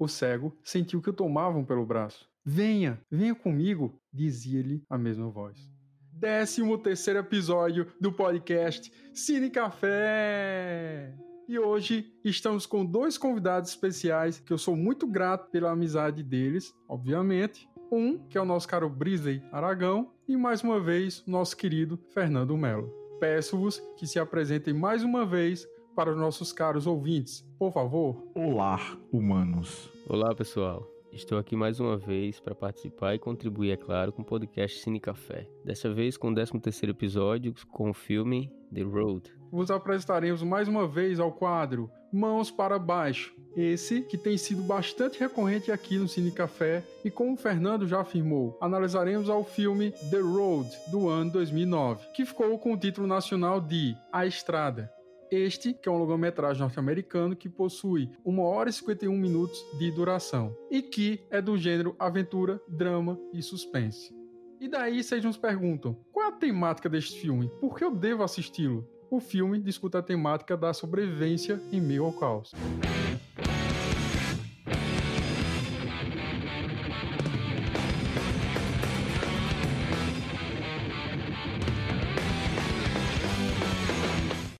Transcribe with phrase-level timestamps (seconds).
[0.00, 2.26] o cego sentiu que o tomavam pelo braço.
[2.42, 5.70] Venha, venha comigo, dizia-lhe a mesma voz.
[6.10, 11.14] Décimo terceiro episódio do podcast Cine Café!
[11.46, 16.72] E hoje estamos com dois convidados especiais que eu sou muito grato pela amizade deles,
[16.88, 17.68] obviamente.
[17.92, 22.56] Um, que é o nosso caro Brisley Aragão, e mais uma vez, nosso querido Fernando
[22.56, 22.88] Melo.
[23.18, 25.66] Peço-vos que se apresentem mais uma vez
[26.00, 28.26] para os nossos caros ouvintes, por favor.
[28.34, 28.80] Olá,
[29.12, 29.90] humanos.
[30.08, 30.82] Olá, pessoal.
[31.12, 34.98] Estou aqui mais uma vez para participar e contribuir, é claro, com o podcast Cine
[34.98, 35.46] Café.
[35.62, 39.30] Dessa vez com o 13º episódio com o filme The Road.
[39.52, 43.34] Vos apresentaremos mais uma vez ao quadro Mãos para Baixo.
[43.54, 48.00] Esse que tem sido bastante recorrente aqui no Cine Café e como o Fernando já
[48.00, 53.60] afirmou, analisaremos ao filme The Road do ano 2009, que ficou com o título nacional
[53.60, 54.90] de A Estrada.
[55.30, 60.56] Este, que é um longa-metragem norte-americano que possui 1 hora e 51 minutos de duração
[60.70, 64.12] e que é do gênero aventura, drama e suspense.
[64.60, 67.48] E daí vocês nos perguntam: qual a temática deste filme?
[67.60, 68.86] Por que eu devo assisti-lo?
[69.08, 72.52] O filme discute a temática da sobrevivência em meio ao caos.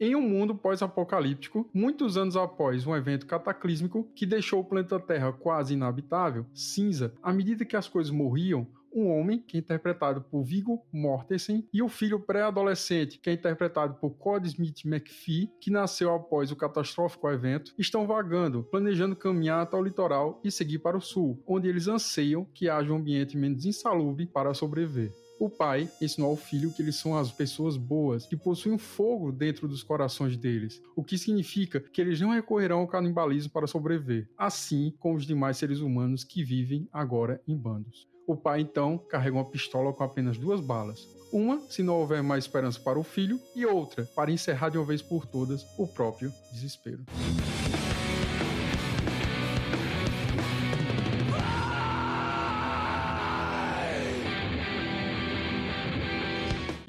[0.03, 5.31] Em um mundo pós-apocalíptico, muitos anos após um evento cataclísmico que deixou o planeta Terra
[5.31, 10.43] quase inabitável, cinza, à medida que as coisas morriam, um homem, que é interpretado por
[10.43, 16.15] Viggo Mortensen, e o filho pré-adolescente, que é interpretado por Cody Smith McPhee, que nasceu
[16.15, 21.01] após o catastrófico evento, estão vagando, planejando caminhar até o litoral e seguir para o
[21.03, 25.13] sul, onde eles anseiam que haja um ambiente menos insalubre para sobreviver.
[25.41, 29.67] O pai ensinou ao filho que eles são as pessoas boas, que possuem fogo dentro
[29.67, 34.95] dos corações deles, o que significa que eles não recorrerão ao canibalismo para sobreviver, assim
[34.99, 38.07] como os demais seres humanos que vivem agora em bandos.
[38.27, 41.09] O pai então carrega uma pistola com apenas duas balas.
[41.33, 44.85] Uma, se não houver mais esperança para o filho, e outra, para encerrar de uma
[44.85, 47.03] vez por todas o próprio desespero.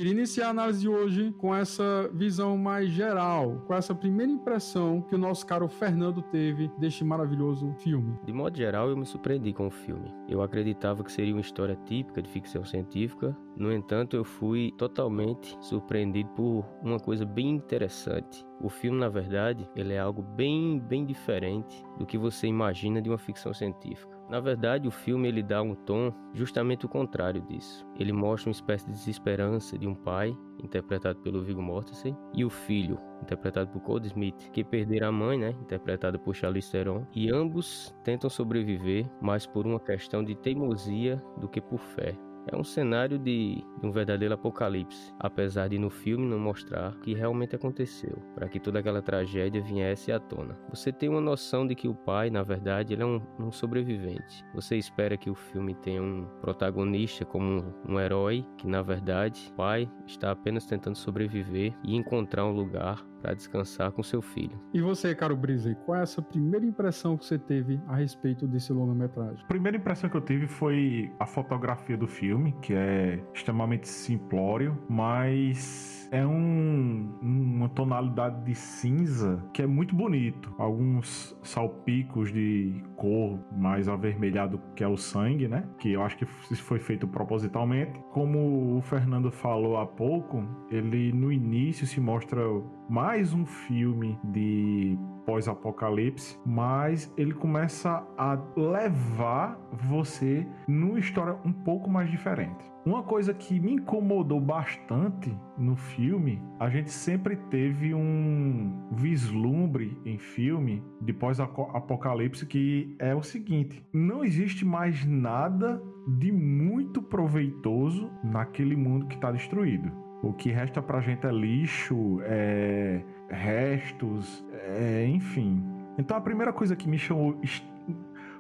[0.01, 4.99] Queria iniciar a análise de hoje com essa visão mais geral, com essa primeira impressão
[4.99, 8.17] que o nosso caro Fernando teve deste maravilhoso filme.
[8.25, 10.11] De modo geral, eu me surpreendi com o filme.
[10.27, 15.55] Eu acreditava que seria uma história típica de ficção científica, no entanto, eu fui totalmente
[15.59, 18.45] surpreendido por uma coisa bem interessante.
[18.59, 23.09] O filme, na verdade, ele é algo bem, bem diferente do que você imagina de
[23.09, 24.20] uma ficção científica.
[24.31, 27.85] Na verdade, o filme ele dá um tom justamente o contrário disso.
[27.99, 30.33] Ele mostra uma espécie de desesperança de um pai,
[30.63, 35.37] interpretado pelo Viggo Mortensen, e o filho, interpretado por Cole Smith, que perderam a mãe,
[35.37, 41.21] né, interpretada por Charlize Theron, e ambos tentam sobreviver, mais por uma questão de teimosia
[41.37, 42.17] do que por fé.
[42.47, 46.99] É um cenário de, de, um verdadeiro apocalipse, apesar de no filme não mostrar o
[46.99, 50.57] que realmente aconteceu, para que toda aquela tragédia viesse à tona.
[50.69, 54.43] Você tem uma noção de que o pai, na verdade, ele é um, um sobrevivente.
[54.53, 57.45] Você espera que o filme tenha um protagonista como
[57.87, 62.51] um, um herói, que na verdade o pai está apenas tentando sobreviver e encontrar um
[62.51, 64.59] lugar para descansar com seu filho.
[64.73, 68.73] E você, caro Brise, qual é essa primeira impressão que você teve a respeito desse
[68.73, 69.43] longa-metragem?
[69.43, 74.77] A primeira impressão que eu tive foi a fotografia do filme, que é extremamente simplório,
[74.89, 80.53] mas é um, uma tonalidade de cinza que é muito bonito.
[80.57, 85.63] Alguns salpicos de cor mais avermelhado que é o sangue, né?
[85.79, 87.97] Que eu acho que foi feito propositalmente.
[88.11, 92.41] Como o Fernando falou há pouco, ele no início se mostra
[92.89, 99.59] mais um filme de pós-apocalipse, mas ele começa a levar
[99.89, 102.71] você numa história um pouco mais diferente.
[102.83, 110.17] Uma coisa que me incomodou bastante no filme, a gente sempre teve um vislumbre em
[110.17, 115.79] filme de pós-apocalipse que é o seguinte: não existe mais nada
[116.17, 119.91] de muito proveitoso naquele mundo que está destruído.
[120.23, 125.63] O que resta pra gente é lixo, é restos, é, enfim.
[125.97, 127.39] Então a primeira coisa que me chamou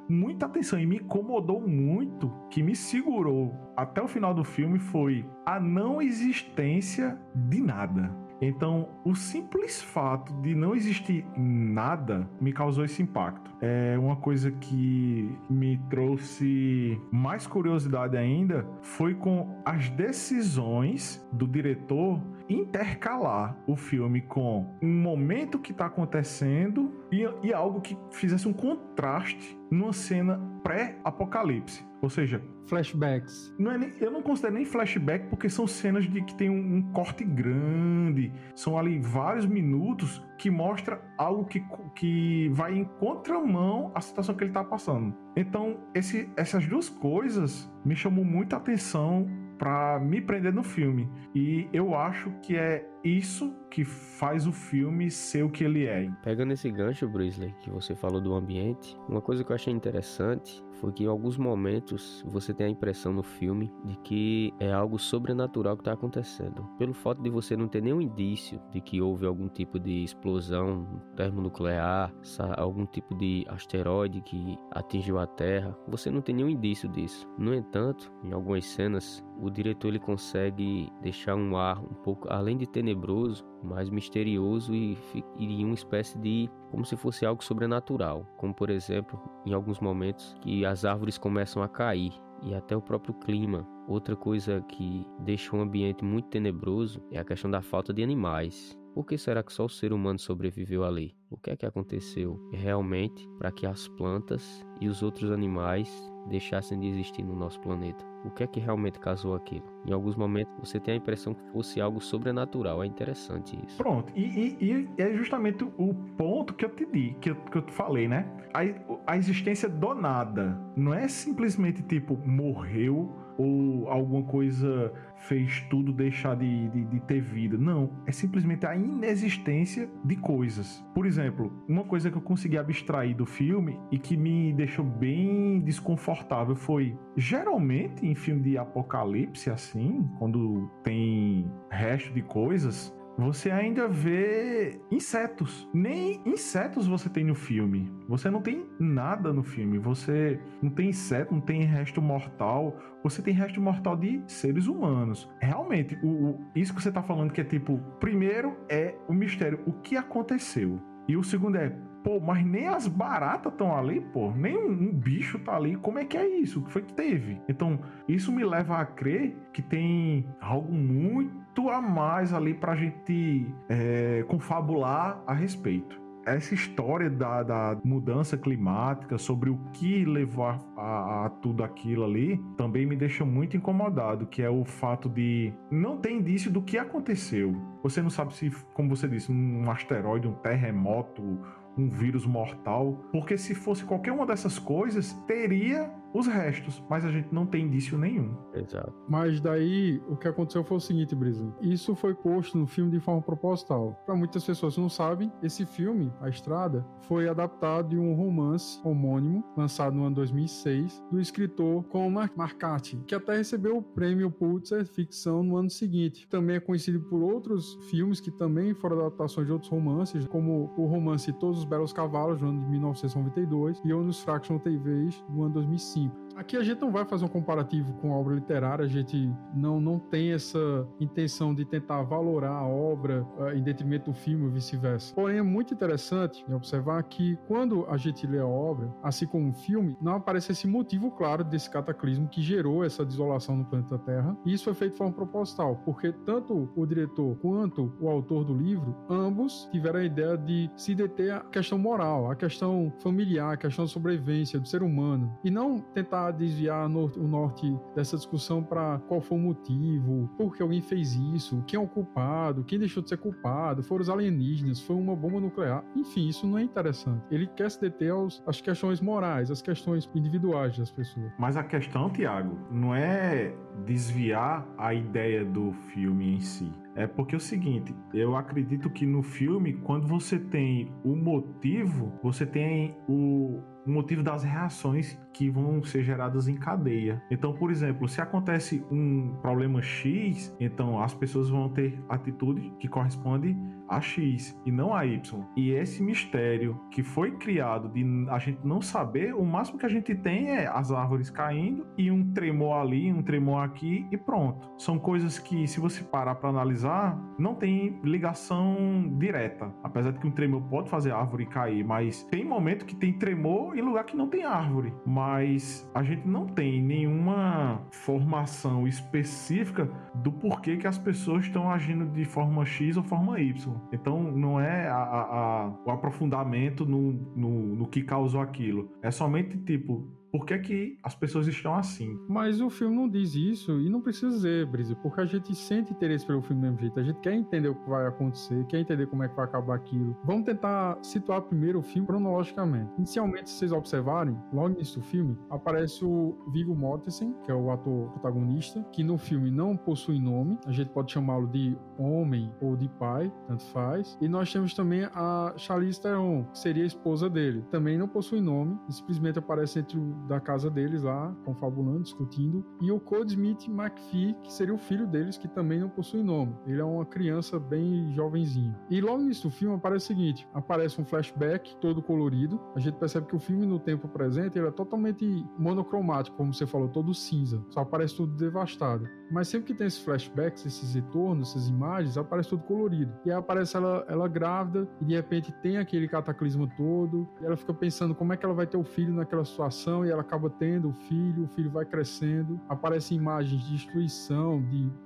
[0.07, 5.25] muita atenção e me incomodou muito, que me segurou até o final do filme foi
[5.45, 8.11] a não existência de nada.
[8.41, 13.51] Então, o simples fato de não existir nada me causou esse impacto.
[13.61, 22.19] É uma coisa que me trouxe mais curiosidade ainda foi com as decisões do diretor
[22.49, 28.53] intercalar o filme com um momento que está acontecendo e, e, algo que fizesse um
[28.53, 31.85] contraste numa cena pré-apocalipse.
[32.01, 33.53] Ou seja, flashbacks.
[33.59, 36.77] Não é nem, eu não considero nem flashback porque são cenas de que tem um,
[36.77, 41.63] um, corte grande, são ali vários minutos que mostra algo que,
[41.95, 45.15] que vai em contramão à situação que ele está passando.
[45.35, 49.27] Então, esse, essas duas coisas me chamou muita atenção
[49.61, 51.07] para me prender no filme.
[51.35, 56.09] E eu acho que é isso que faz o filme ser o que ele é.
[56.23, 60.63] Pegando esse gancho, Brisley, que você falou do ambiente, uma coisa que eu achei interessante
[60.81, 64.97] foi que em alguns momentos você tem a impressão no filme de que é algo
[64.97, 66.67] sobrenatural que está acontecendo.
[66.77, 70.87] Pelo fato de você não ter nenhum indício de que houve algum tipo de explosão
[71.15, 72.11] termonuclear,
[72.57, 77.29] algum tipo de asteroide que atingiu a Terra, você não tem nenhum indício disso.
[77.37, 82.57] No entanto, em algumas cenas, o diretor ele consegue deixar um ar um pouco além
[82.57, 84.97] de tenebroso, mais misterioso e,
[85.37, 90.35] e uma espécie de como se fosse algo sobrenatural, como por exemplo, em alguns momentos
[90.41, 93.67] que as árvores começam a cair e até o próprio clima.
[93.87, 98.77] Outra coisa que deixa um ambiente muito tenebroso é a questão da falta de animais.
[98.93, 101.15] Por que será que só o ser humano sobreviveu ali?
[101.29, 105.89] O que é que aconteceu realmente para que as plantas e os outros animais
[106.27, 108.10] deixassem de existir no nosso planeta?
[108.23, 109.65] O que é que realmente causou aquilo?
[109.85, 112.83] Em alguns momentos você tem a impressão que fosse algo sobrenatural.
[112.83, 113.77] É interessante isso.
[113.77, 114.11] Pronto.
[114.15, 117.61] E, e, e é justamente o ponto que eu te di, que eu, que eu
[117.61, 118.29] te falei, né?
[118.53, 120.59] A, a existência do nada.
[120.75, 124.91] Não é simplesmente tipo, morreu ou alguma coisa
[125.27, 127.57] fez tudo deixar de, de, de, ter vida.
[127.57, 130.83] Não, é simplesmente a inexistência de coisas.
[130.93, 135.59] Por exemplo, uma coisa que eu consegui abstrair do filme e que me deixou bem
[135.59, 142.93] desconfortável foi: geralmente em filme de apocalipse, assim, quando tem resto de coisas,
[143.27, 145.69] você ainda vê insetos.
[145.73, 147.91] Nem insetos você tem no filme.
[148.07, 149.77] Você não tem nada no filme.
[149.77, 152.77] Você não tem inseto, não tem resto mortal.
[153.03, 155.29] Você tem resto mortal de seres humanos.
[155.39, 159.59] Realmente, o, o isso que você tá falando que é tipo, primeiro é o mistério,
[159.65, 160.79] o que aconteceu.
[161.07, 164.93] E o segundo é, pô, mas nem as baratas estão ali, pô, nem um, um,
[164.93, 165.75] bicho tá ali.
[165.75, 166.59] Como é que é isso?
[166.59, 167.39] O que foi que teve?
[167.47, 173.53] Então, isso me leva a crer que tem algo muito a mais ali pra gente
[173.69, 180.59] é, confabular a respeito essa história da, da, mudança climática, sobre o que levou a,
[180.77, 185.53] a, a, tudo aquilo ali, também me deixa muito incomodado, que é o fato de
[185.69, 187.55] não ter indício do que aconteceu.
[187.83, 191.39] Você não sabe se, como você disse, um asteroide, um terremoto,
[191.77, 197.11] um vírus mortal, porque se fosse qualquer uma dessas coisas, teria os restos, mas a
[197.11, 198.35] gente não tem indício nenhum.
[198.53, 198.93] Exato.
[199.07, 201.53] Mas daí o que aconteceu foi o seguinte, Brisa.
[201.61, 203.99] Isso foi posto no filme de forma proposital.
[204.05, 208.79] Para muitas pessoas que não sabem, esse filme, A Estrada, foi adaptado de um romance
[208.83, 214.85] homônimo lançado no ano 2006 do escritor Cormac McCarthy, que até recebeu o prêmio Pulitzer
[214.85, 216.27] ficção no ano seguinte.
[216.29, 220.85] Também é conhecido por outros filmes que também foram adaptações de outros romances, como o
[220.85, 225.53] romance Todos os Belos Cavalos, no ano de 1992, e Onus Fraction TVs, no ano
[225.55, 226.00] 2005.
[226.41, 229.79] Aqui a gente não vai fazer um comparativo com a obra literária, a gente não,
[229.79, 234.49] não tem essa intenção de tentar valorar a obra uh, em detrimento do filme ou
[234.49, 235.13] vice-versa.
[235.13, 239.53] Porém, é muito interessante observar que quando a gente lê a obra, assim como o
[239.53, 244.35] filme, não aparece esse motivo claro desse cataclismo que gerou essa desolação no planeta Terra.
[244.43, 248.55] E isso foi feito de forma proposital, porque tanto o diretor quanto o autor do
[248.55, 253.57] livro, ambos tiveram a ideia de se deter a questão moral, a questão familiar, a
[253.57, 258.99] questão da sobrevivência do ser humano, e não tentar desviar o norte dessa discussão para
[259.07, 263.01] qual foi o motivo, por que alguém fez isso, quem é o culpado, quem deixou
[263.01, 265.83] de ser culpado, foram os alienígenas, foi uma bomba nuclear.
[265.95, 267.23] Enfim, isso não é interessante.
[267.31, 271.31] Ele quer se deter aos, às questões morais, às questões individuais das pessoas.
[271.37, 273.53] Mas a questão, Tiago, não é
[273.85, 276.71] desviar a ideia do filme em si.
[276.95, 282.11] É porque é o seguinte, eu acredito que no filme, quando você tem o motivo,
[282.21, 287.21] você tem o, o motivo das reações que vão ser geradas em cadeia.
[287.31, 292.87] Então, por exemplo, se acontece um problema X, então as pessoas vão ter atitude que
[292.87, 293.57] corresponde
[293.91, 295.45] a X e não a Y.
[295.55, 299.89] E esse mistério que foi criado de a gente não saber, o máximo que a
[299.89, 304.71] gente tem é as árvores caindo e um tremor ali, um tremor aqui e pronto.
[304.77, 309.73] São coisas que, se você parar para analisar, não tem ligação direta.
[309.83, 313.13] Apesar de que um tremor pode fazer a árvore cair, mas tem momento que tem
[313.13, 314.93] tremor em lugar que não tem árvore.
[315.05, 322.05] Mas a gente não tem nenhuma formação específica do porquê que as pessoas estão agindo
[322.05, 323.80] de forma X ou forma Y.
[323.91, 328.91] Então não é a, a, a, o aprofundamento no, no, no que causou aquilo.
[329.01, 332.17] É somente tipo, por que, que as pessoas estão assim.
[332.27, 335.91] Mas o filme não diz isso e não precisa dizer, Brise, porque a gente sente
[335.91, 336.99] interesse pelo filme do mesmo jeito.
[336.99, 339.75] A gente quer entender o que vai acontecer, quer entender como é que vai acabar
[339.75, 340.15] aquilo.
[340.23, 342.91] Vamos tentar situar primeiro o filme cronologicamente.
[342.97, 347.55] Inicialmente, se vocês observarem, logo no início do filme, aparece o Viggo Mortensen, que é
[347.55, 350.57] o ator protagonista, que no filme não possui nome.
[350.65, 354.17] A gente pode chamá-lo de homem ou de pai, tanto faz.
[354.21, 357.63] E nós temos também a Charlize Theron, que seria a esposa dele.
[357.69, 362.91] Também não possui nome, simplesmente aparece entre o da casa deles lá, confabulando, discutindo, e
[362.91, 366.55] o Code Smith McPhee, que seria o filho deles, que também não possui nome.
[366.65, 368.75] Ele é uma criança bem jovenzinho.
[368.89, 372.59] E logo no início do filme aparece o seguinte: aparece um flashback todo colorido.
[372.75, 376.65] A gente percebe que o filme no tempo presente ele é totalmente monocromático, como você
[376.65, 377.63] falou, todo cinza.
[377.69, 379.07] Só aparece tudo devastado.
[379.31, 383.13] Mas sempre que tem esses flashbacks, esses retornos, essas imagens, aparece tudo colorido.
[383.25, 387.55] E aí aparece ela, ela grávida, e de repente tem aquele cataclismo todo, e ela
[387.55, 390.49] fica pensando como é que ela vai ter o filho naquela situação, e ela acaba
[390.49, 394.61] tendo o filho, o filho vai crescendo, aparecem imagens de destruição,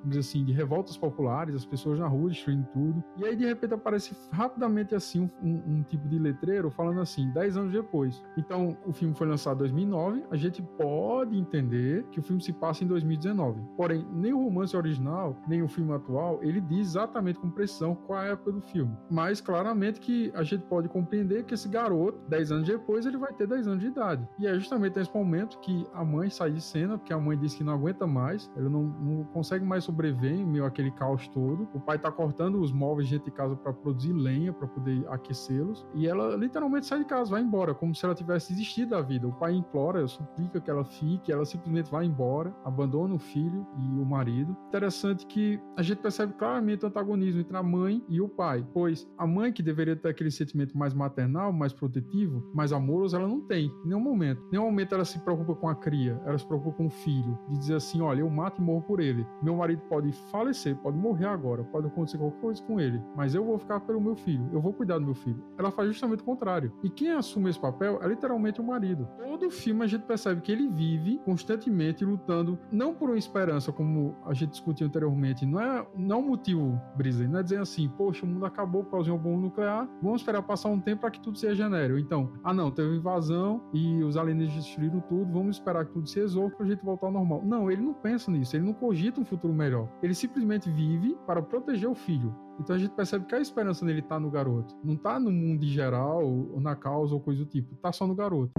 [0.06, 3.04] de, assim, de revoltas populares, as pessoas na rua destruindo tudo.
[3.18, 7.30] E aí de repente aparece rapidamente assim um, um, um tipo de letreiro falando assim,
[7.32, 8.24] 10 anos depois.
[8.38, 12.54] Então o filme foi lançado em 2009, a gente pode entender que o filme se
[12.54, 13.62] passa em 2019.
[13.78, 18.22] Porém, nem o romance original, nem o filme atual, ele diz exatamente com precisão qual
[18.22, 18.96] é a época do filme.
[19.10, 23.34] Mas claramente que a gente pode compreender que esse garoto, 10 anos depois, ele vai
[23.34, 24.28] ter 10 anos de idade.
[24.40, 27.54] E é justamente nesse momento que a mãe sai de cena, porque a mãe diz
[27.54, 31.68] que não aguenta mais, ela não, não consegue mais sobreviver em meio àquele caos todo.
[31.74, 35.86] O pai tá cortando os móveis dentro de casa para produzir lenha, para poder aquecê-los,
[35.94, 39.28] e ela literalmente sai de casa, vai embora, como se ela tivesse desistido da vida.
[39.28, 44.00] O pai implora, suplica que ela fique, ela simplesmente vai embora, abandona o filho e
[44.00, 44.56] o marido.
[44.68, 49.08] Interessante que a gente percebe claramente o antagonismo entre a mãe e o pai, pois
[49.18, 53.42] a mãe que deveria ter aquele sentimento mais maternal, mais protetivo, mais amoroso, ela não
[53.42, 54.42] tem, em nenhum momento.
[54.48, 57.38] Em nenhum momento ela se preocupa com a cria, ela se preocupa com o filho,
[57.50, 59.26] de dizer assim: olha, eu mato e morro por ele.
[59.42, 63.44] Meu marido pode falecer, pode morrer agora, pode acontecer qualquer coisa com ele, mas eu
[63.44, 65.44] vou ficar pelo meu filho, eu vou cuidar do meu filho.
[65.58, 66.72] Ela faz justamente o contrário.
[66.84, 69.08] E quem assume esse papel é literalmente o marido.
[69.18, 74.16] Todo filme a gente percebe que ele vive constantemente lutando, não por uma esperança, como
[74.26, 77.90] a gente discutiu anteriormente, não é não é um motivo, Brisa, não é dizer assim,
[77.90, 81.02] poxa, o mundo acabou por causa de um bomba nuclear, vamos esperar passar um tempo
[81.02, 82.00] para que tudo seja genérico.
[82.00, 86.20] Então, ah não, teve invasão e os alienígenas destruíram tudo, vamos esperar que tudo se
[86.20, 87.42] resolva para a gente voltar ao normal.
[87.44, 89.90] Não, ele não pensa nisso, ele não cogita um futuro melhor.
[90.04, 92.36] Ele simplesmente vive para proteger o filho.
[92.60, 94.76] Então a gente percebe que a esperança dele tá no garoto.
[94.84, 97.76] Não tá no mundo em geral, ou na causa, ou coisa do tipo.
[97.76, 98.52] Tá só no garoto.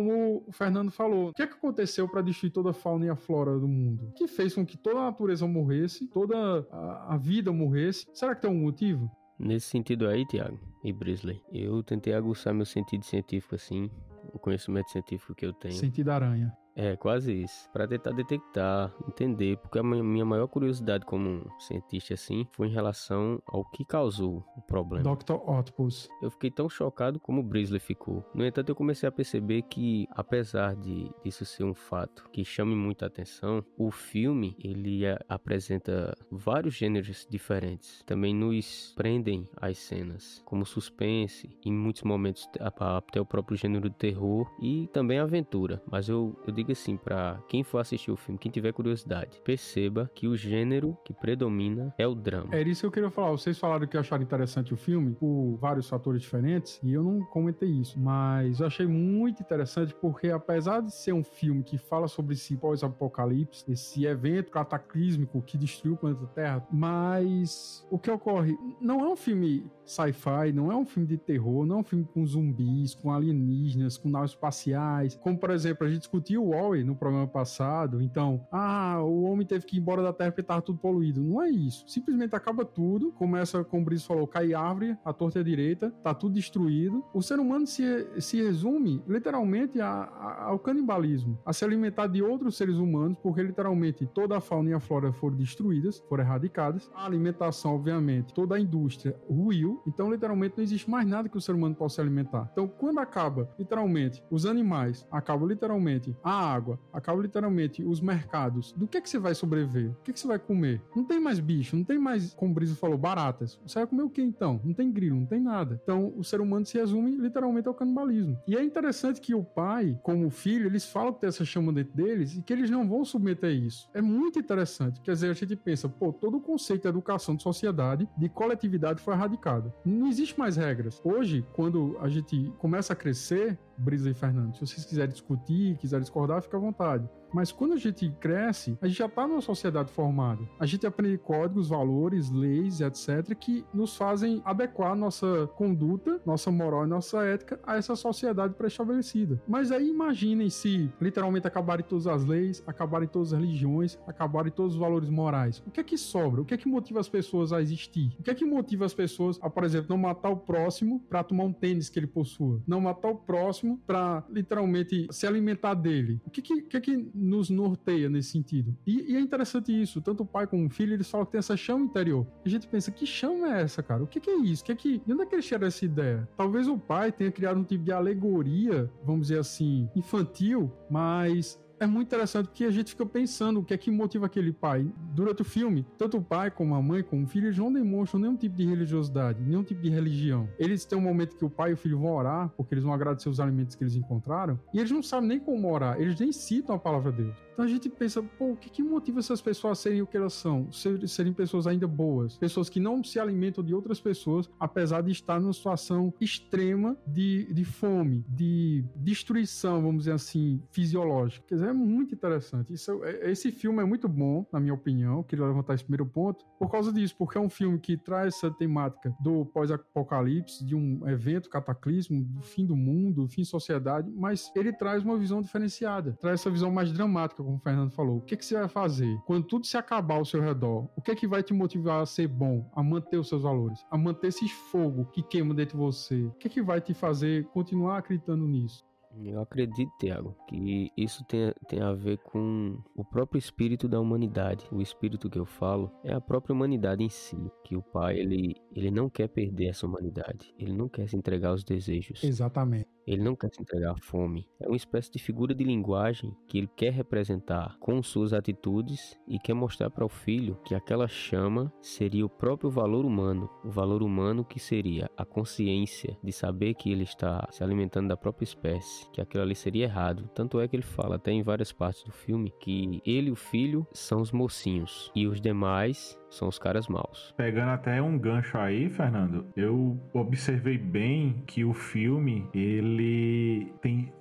[0.00, 3.08] Como o Fernando falou, o que, é que aconteceu para destruir toda a fauna e
[3.08, 4.08] a flora do mundo?
[4.08, 6.36] O que fez com que toda a natureza morresse, toda
[6.70, 8.06] a, a vida morresse?
[8.14, 9.10] Será que tem um motivo?
[9.38, 13.90] Nesse sentido aí, Tiago e Brisley, eu tentei aguçar meu sentido científico assim,
[14.32, 15.74] o conhecimento científico que eu tenho.
[15.74, 16.52] Sentido aranha.
[16.80, 17.68] É, quase isso.
[17.74, 23.38] Para tentar detectar, entender, porque a minha maior curiosidade como cientista assim foi em relação
[23.46, 25.14] ao que causou o problema.
[25.14, 25.34] Dr.
[25.34, 26.08] Octopus.
[26.22, 28.24] Eu fiquei tão chocado como o Brisley ficou.
[28.34, 32.74] No entanto, eu comecei a perceber que, apesar de disso ser um fato que chame
[32.74, 38.02] muita atenção, o filme ele apresenta vários gêneros diferentes.
[38.06, 43.96] Também nos prendem as cenas, como suspense, em muitos momentos até o próprio gênero de
[43.96, 45.82] terror e também aventura.
[45.86, 50.10] Mas eu, eu digo assim para quem for assistir o filme, quem tiver curiosidade, perceba
[50.14, 52.54] que o gênero que predomina é o drama.
[52.54, 53.30] É isso que eu queria falar.
[53.30, 57.68] Vocês falaram que acharam interessante o filme por vários fatores diferentes e eu não comentei
[57.68, 62.34] isso, mas eu achei muito interessante porque apesar de ser um filme que fala sobre
[62.34, 69.00] esse pós-apocalipse, esse evento cataclísmico que destruiu o planeta Terra, mas o que ocorre não
[69.00, 72.26] é um filme sci-fi, não é um filme de terror, não é um filme com
[72.26, 77.26] zumbis, com alienígenas, com naves espaciais, como por exemplo a gente discutiu Wall-E no programa
[77.26, 81.22] passado, então, ah, o homem teve que ir embora da Terra porque estava tudo poluído.
[81.22, 81.84] Não é isso.
[81.86, 86.14] Simplesmente acaba tudo, começa, como o Brice falou, cai árvore, a torta a direita, tá
[86.14, 87.04] tudo destruído.
[87.14, 92.22] O ser humano se, se resume literalmente a, a, ao canibalismo, a se alimentar de
[92.22, 96.90] outros seres humanos, porque literalmente toda a fauna e a flora foram destruídas, foram erradicadas.
[96.94, 101.40] A alimentação, obviamente, toda a indústria ruiu, então literalmente não existe mais nada que o
[101.40, 102.48] ser humano possa se alimentar.
[102.52, 108.72] Então, quando acaba, literalmente, os animais acabam literalmente, ah, água, acaba literalmente os mercados.
[108.72, 109.90] Do que é que você vai sobreviver?
[109.90, 110.82] O que é que você vai comer?
[110.94, 113.58] Não tem mais bicho, não tem mais, como o Brisa falou, baratas.
[113.66, 114.60] Você vai comer o que então?
[114.64, 115.80] Não tem grilo, não tem nada.
[115.82, 118.38] Então, o ser humano se resume literalmente ao canibalismo.
[118.46, 121.72] E é interessante que o pai, como o filho, eles falam que tem essa chama
[121.72, 123.88] dentro deles e que eles não vão submeter isso.
[123.94, 125.00] É muito interessante.
[125.00, 129.00] Quer dizer, a gente pensa, pô, todo o conceito de educação de sociedade, de coletividade
[129.00, 129.69] foi erradicado.
[129.84, 131.00] Não existe mais regras.
[131.04, 136.02] Hoje, quando a gente começa a crescer, Brisa e Fernando, se vocês quiserem discutir, quiserem
[136.02, 137.08] discordar, fica à vontade.
[137.32, 140.42] Mas quando a gente cresce, a gente já está numa sociedade formada.
[140.58, 146.84] A gente aprende códigos, valores, leis, etc., que nos fazem adequar nossa conduta, nossa moral
[146.84, 149.40] e nossa ética a essa sociedade pré-estabelecida.
[149.46, 154.74] Mas aí imaginem se literalmente acabarem todas as leis, acabarem todas as religiões, acabarem todos
[154.74, 155.62] os valores morais.
[155.66, 156.40] O que é que sobra?
[156.40, 158.16] O que é que motiva as pessoas a existir?
[158.18, 161.22] O que é que motiva as pessoas a, por exemplo, não matar o próximo para
[161.22, 162.60] tomar um tênis que ele possua?
[162.66, 166.20] Não matar o próximo para literalmente se alimentar dele?
[166.24, 168.76] O que, que, que, que nos norteia nesse sentido.
[168.86, 171.38] E, e, é interessante isso, tanto o pai como o filho, eles falam que tem
[171.38, 172.26] essa chama interior.
[172.44, 174.02] A gente pensa, que chama é essa, cara?
[174.02, 174.64] O que, que é isso?
[174.64, 174.98] Que é que...
[174.98, 176.28] De onde é que eles tiraram essa ideia?
[176.36, 181.86] Talvez o pai tenha criado um tipo de alegoria, vamos dizer assim, infantil, mas é
[181.86, 184.86] muito interessante porque a gente fica pensando o que é que motiva aquele pai.
[185.12, 188.20] Durante o filme, tanto o pai como a mãe, como o filho, eles não demonstram
[188.20, 190.48] nenhum tipo de religiosidade, nenhum tipo de religião.
[190.58, 192.92] Eles têm um momento que o pai e o filho vão orar, porque eles vão
[192.92, 196.32] agradecer os alimentos que eles encontraram, e eles não sabem nem como orar, eles nem
[196.32, 197.50] citam a palavra de Deus.
[197.52, 200.16] Então a gente pensa, pô, o que, que motiva essas pessoas a serem o que
[200.16, 200.72] elas são?
[200.72, 205.10] Ser, serem pessoas ainda boas, pessoas que não se alimentam de outras pessoas, apesar de
[205.10, 211.44] estar numa situação extrema de, de fome, de destruição, vamos dizer assim, fisiológica.
[211.46, 212.72] Quer dizer, é muito interessante.
[212.72, 214.99] Isso, é, esse filme é muito bom, na minha opinião.
[215.24, 218.50] Queria levantar esse primeiro ponto por causa disso, porque é um filme que traz essa
[218.50, 224.10] temática do pós-apocalipse, de um evento cataclismo, do fim do mundo, do fim da sociedade,
[224.10, 228.18] mas ele traz uma visão diferenciada, traz essa visão mais dramática como o Fernando falou,
[228.18, 230.88] o que, que você vai fazer quando tudo se acabar ao seu redor?
[230.96, 233.84] O que é que vai te motivar a ser bom, a manter os seus valores,
[233.90, 236.22] a manter esse fogo que queima dentro de você?
[236.22, 238.89] O que é que vai te fazer continuar acreditando nisso?
[239.16, 244.66] Eu acredito, Tiago, que isso tem, tem a ver com o próprio espírito da humanidade.
[244.70, 248.56] O espírito que eu falo é a própria humanidade em si, que o pai ele,
[248.72, 252.22] ele não quer perder essa humanidade, ele não quer se entregar aos desejos.
[252.22, 252.88] Exatamente.
[253.06, 254.46] Ele não quer se entregar à fome.
[254.60, 259.36] É uma espécie de figura de linguagem que ele quer representar com suas atitudes e
[259.38, 263.50] quer mostrar para o filho que aquela chama seria o próprio valor humano.
[263.64, 268.16] O valor humano que seria a consciência de saber que ele está se alimentando da
[268.16, 270.28] própria espécie, que aquilo ali seria errado.
[270.34, 273.36] Tanto é que ele fala até em várias partes do filme que ele e o
[273.36, 277.34] filho são os mocinhos e os demais são os caras maus.
[277.36, 284.12] Pegando até um gancho aí, Fernando, eu observei bem que o filme, ele tem,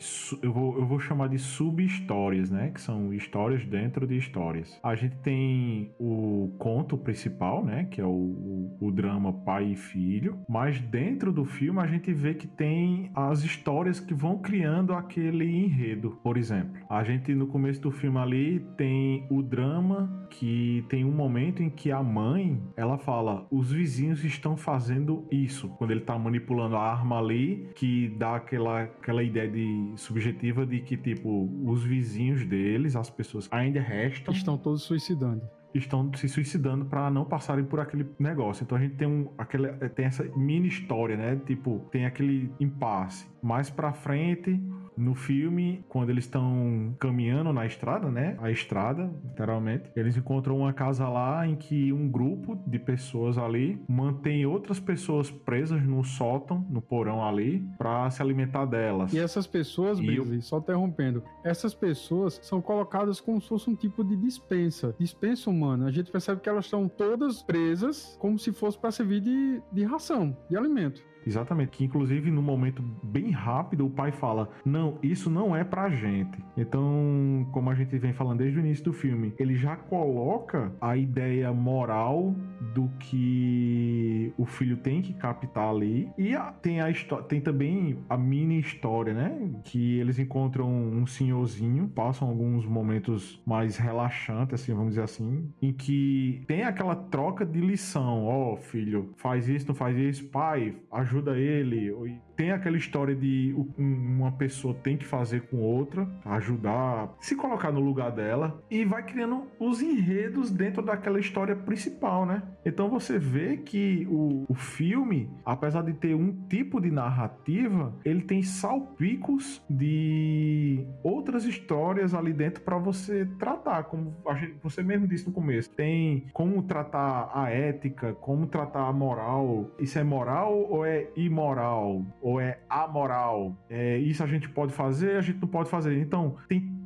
[0.41, 2.72] eu vou, eu vou chamar de sub-histórias, né?
[2.72, 4.80] Que são histórias dentro de histórias.
[4.84, 7.86] A gente tem o conto principal, né?
[7.86, 12.12] Que é o, o, o drama pai e filho, mas dentro do filme a gente
[12.12, 16.19] vê que tem as histórias que vão criando aquele enredo.
[16.24, 21.12] Por exemplo, a gente no começo do filme ali tem o drama que tem um
[21.12, 25.70] momento em que a a mãe, ela fala: os vizinhos estão fazendo isso.
[25.78, 30.80] Quando ele tá manipulando a arma ali, que dá aquela, aquela ideia de subjetiva de
[30.80, 34.34] que, tipo, os vizinhos deles, as pessoas ainda restam.
[34.34, 38.64] Estão todos suicidando estão se suicidando para não passarem por aquele negócio.
[38.64, 41.40] Então a gente tem um aquele tem essa mini história, né?
[41.46, 43.28] Tipo, tem aquele impasse.
[43.42, 44.60] Mais para frente,
[45.00, 48.38] no filme, quando eles estão caminhando na estrada, né?
[48.40, 53.82] A estrada, literalmente, eles encontram uma casa lá em que um grupo de pessoas ali
[53.88, 59.14] mantém outras pessoas presas no sótão, no porão ali, para se alimentar delas.
[59.14, 60.42] E essas pessoas, Brise, eu...
[60.42, 65.88] só interrompendo, essas pessoas são colocadas como se fosse um tipo de dispensa, dispensa humana.
[65.88, 69.84] A gente percebe que elas estão todas presas como se fosse para servir de, de
[69.84, 71.02] ração, de alimento.
[71.25, 75.89] Exatamente, que inclusive no momento bem rápido o pai fala: "Não, isso não é pra
[75.89, 76.38] gente".
[76.58, 80.95] Então, como a gente vem falando desde o início do filme, ele já coloca a
[80.95, 82.34] ideia moral
[82.73, 86.10] do que o filho tem que captar ali.
[86.17, 86.89] E tem a
[87.27, 93.77] tem também a mini história, né, que eles encontram um senhorzinho, passam alguns momentos mais
[93.77, 99.13] relaxantes assim, vamos dizer assim, em que tem aquela troca de lição, ó, oh, filho,
[99.17, 101.91] faz isso, não faz isso, pai, ajuda ajuda ele,
[102.39, 107.82] tem aquela história de uma pessoa tem que fazer com outra, ajudar, se colocar no
[107.82, 112.41] lugar dela, e vai criando os enredos dentro daquela história principal, né?
[112.65, 118.21] Então você vê que o, o filme, apesar de ter um tipo de narrativa, ele
[118.21, 125.28] tem salpicos de outras histórias ali dentro para você tratar, como gente, você mesmo disse
[125.28, 125.69] no começo.
[125.71, 129.69] Tem como tratar a ética, como tratar a moral.
[129.78, 132.06] Isso é moral ou é imoral?
[132.30, 133.58] Ou é amoral?
[133.68, 136.00] É, isso a gente pode fazer, a gente não pode fazer.
[136.00, 136.79] Então, tem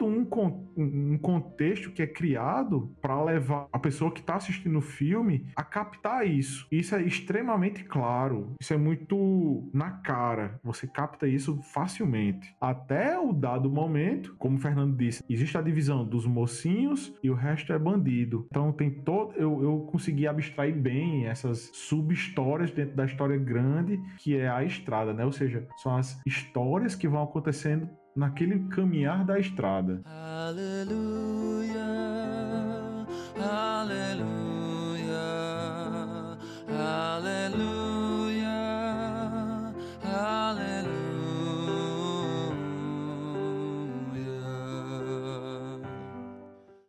[0.00, 4.82] todo um, um contexto que é criado para levar a pessoa que está assistindo o
[4.82, 6.66] filme a captar isso.
[6.72, 10.58] Isso é extremamente claro, isso é muito na cara.
[10.64, 12.54] Você capta isso facilmente.
[12.58, 17.34] Até o dado momento, como o Fernando disse, existe a divisão dos mocinhos e o
[17.34, 18.46] resto é bandido.
[18.48, 19.34] Então tem todo.
[19.34, 25.12] Eu, eu consegui abstrair bem essas sub-histórias dentro da história grande que é a estrada,
[25.12, 25.24] né?
[25.24, 30.00] Ou seja, são as histórias que vão acontecendo naquele caminhar da estrada.
[30.04, 31.84] Aleluia,
[33.36, 34.39] aleluia,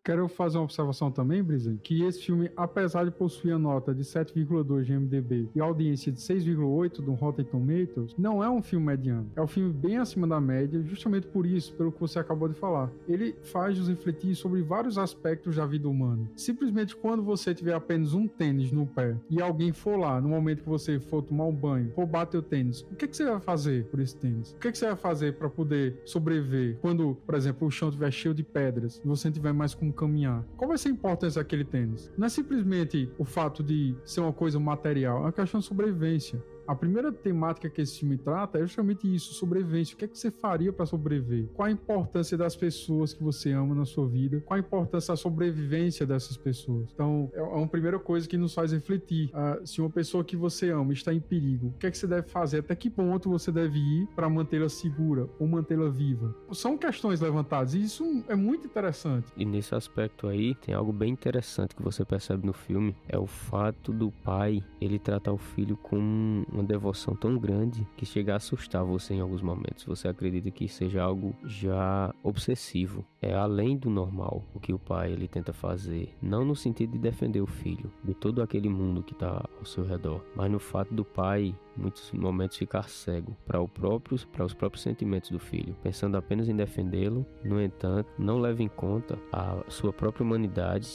[0.04, 4.02] Quero fazer uma observação também, Brisa, que esse filme, apesar de possuir a nota de
[4.02, 9.30] 7,2 de MDB e audiência de 6,8 do Rotten Tomatoes, não é um filme mediano.
[9.36, 12.56] É um filme bem acima da média, justamente por isso, pelo que você acabou de
[12.56, 12.90] falar.
[13.08, 16.28] Ele faz nos refletir sobre vários aspectos da vida humana.
[16.36, 20.64] Simplesmente quando você tiver apenas um tênis no pé e alguém for lá, no momento
[20.64, 23.86] que você for tomar um banho, bater o tênis, o que, que você vai fazer
[23.86, 24.52] por esse tênis?
[24.54, 28.12] O que, que você vai fazer para poder sobreviver quando, por exemplo, o chão estiver
[28.12, 30.46] cheio de pedras e você não tiver mais como caminhar.
[30.58, 32.12] Qual vai ser a importância daquele tênis?
[32.18, 36.44] Não é simplesmente o fato de ser uma coisa material, é uma questão de sobrevivência.
[36.68, 39.96] A primeira temática que esse filme trata é justamente isso, sobrevivência.
[39.96, 41.48] O que é que você faria para sobreviver?
[41.54, 44.42] Qual a importância das pessoas que você ama na sua vida?
[44.42, 46.90] Qual a importância da sobrevivência dessas pessoas?
[46.94, 49.30] Então, é uma primeira coisa que nos faz refletir.
[49.30, 52.08] Uh, se uma pessoa que você ama está em perigo, o que é que você
[52.08, 52.60] deve fazer?
[52.60, 56.36] Até que ponto você deve ir para mantê-la segura ou mantê-la viva?
[56.54, 59.28] São questões levantadas e isso é muito interessante.
[59.36, 63.26] E nesse aspecto aí, tem algo bem interessante que você percebe no filme, é o
[63.26, 68.38] fato do pai, ele tratar o filho com uma devoção tão grande que chega a
[68.38, 69.86] assustar você em alguns momentos.
[69.86, 73.06] Você acredita que seja algo já obsessivo.
[73.22, 77.00] É além do normal o que o pai ele tenta fazer, não no sentido de
[77.00, 80.94] defender o filho de todo aquele mundo que está ao seu redor, mas no fato
[80.94, 85.76] do pai muitos momentos ficar cego para o próprio, para os próprios sentimentos do filho,
[85.82, 87.26] pensando apenas em defendê-lo.
[87.44, 90.88] No entanto, não leva em conta a sua própria humanidade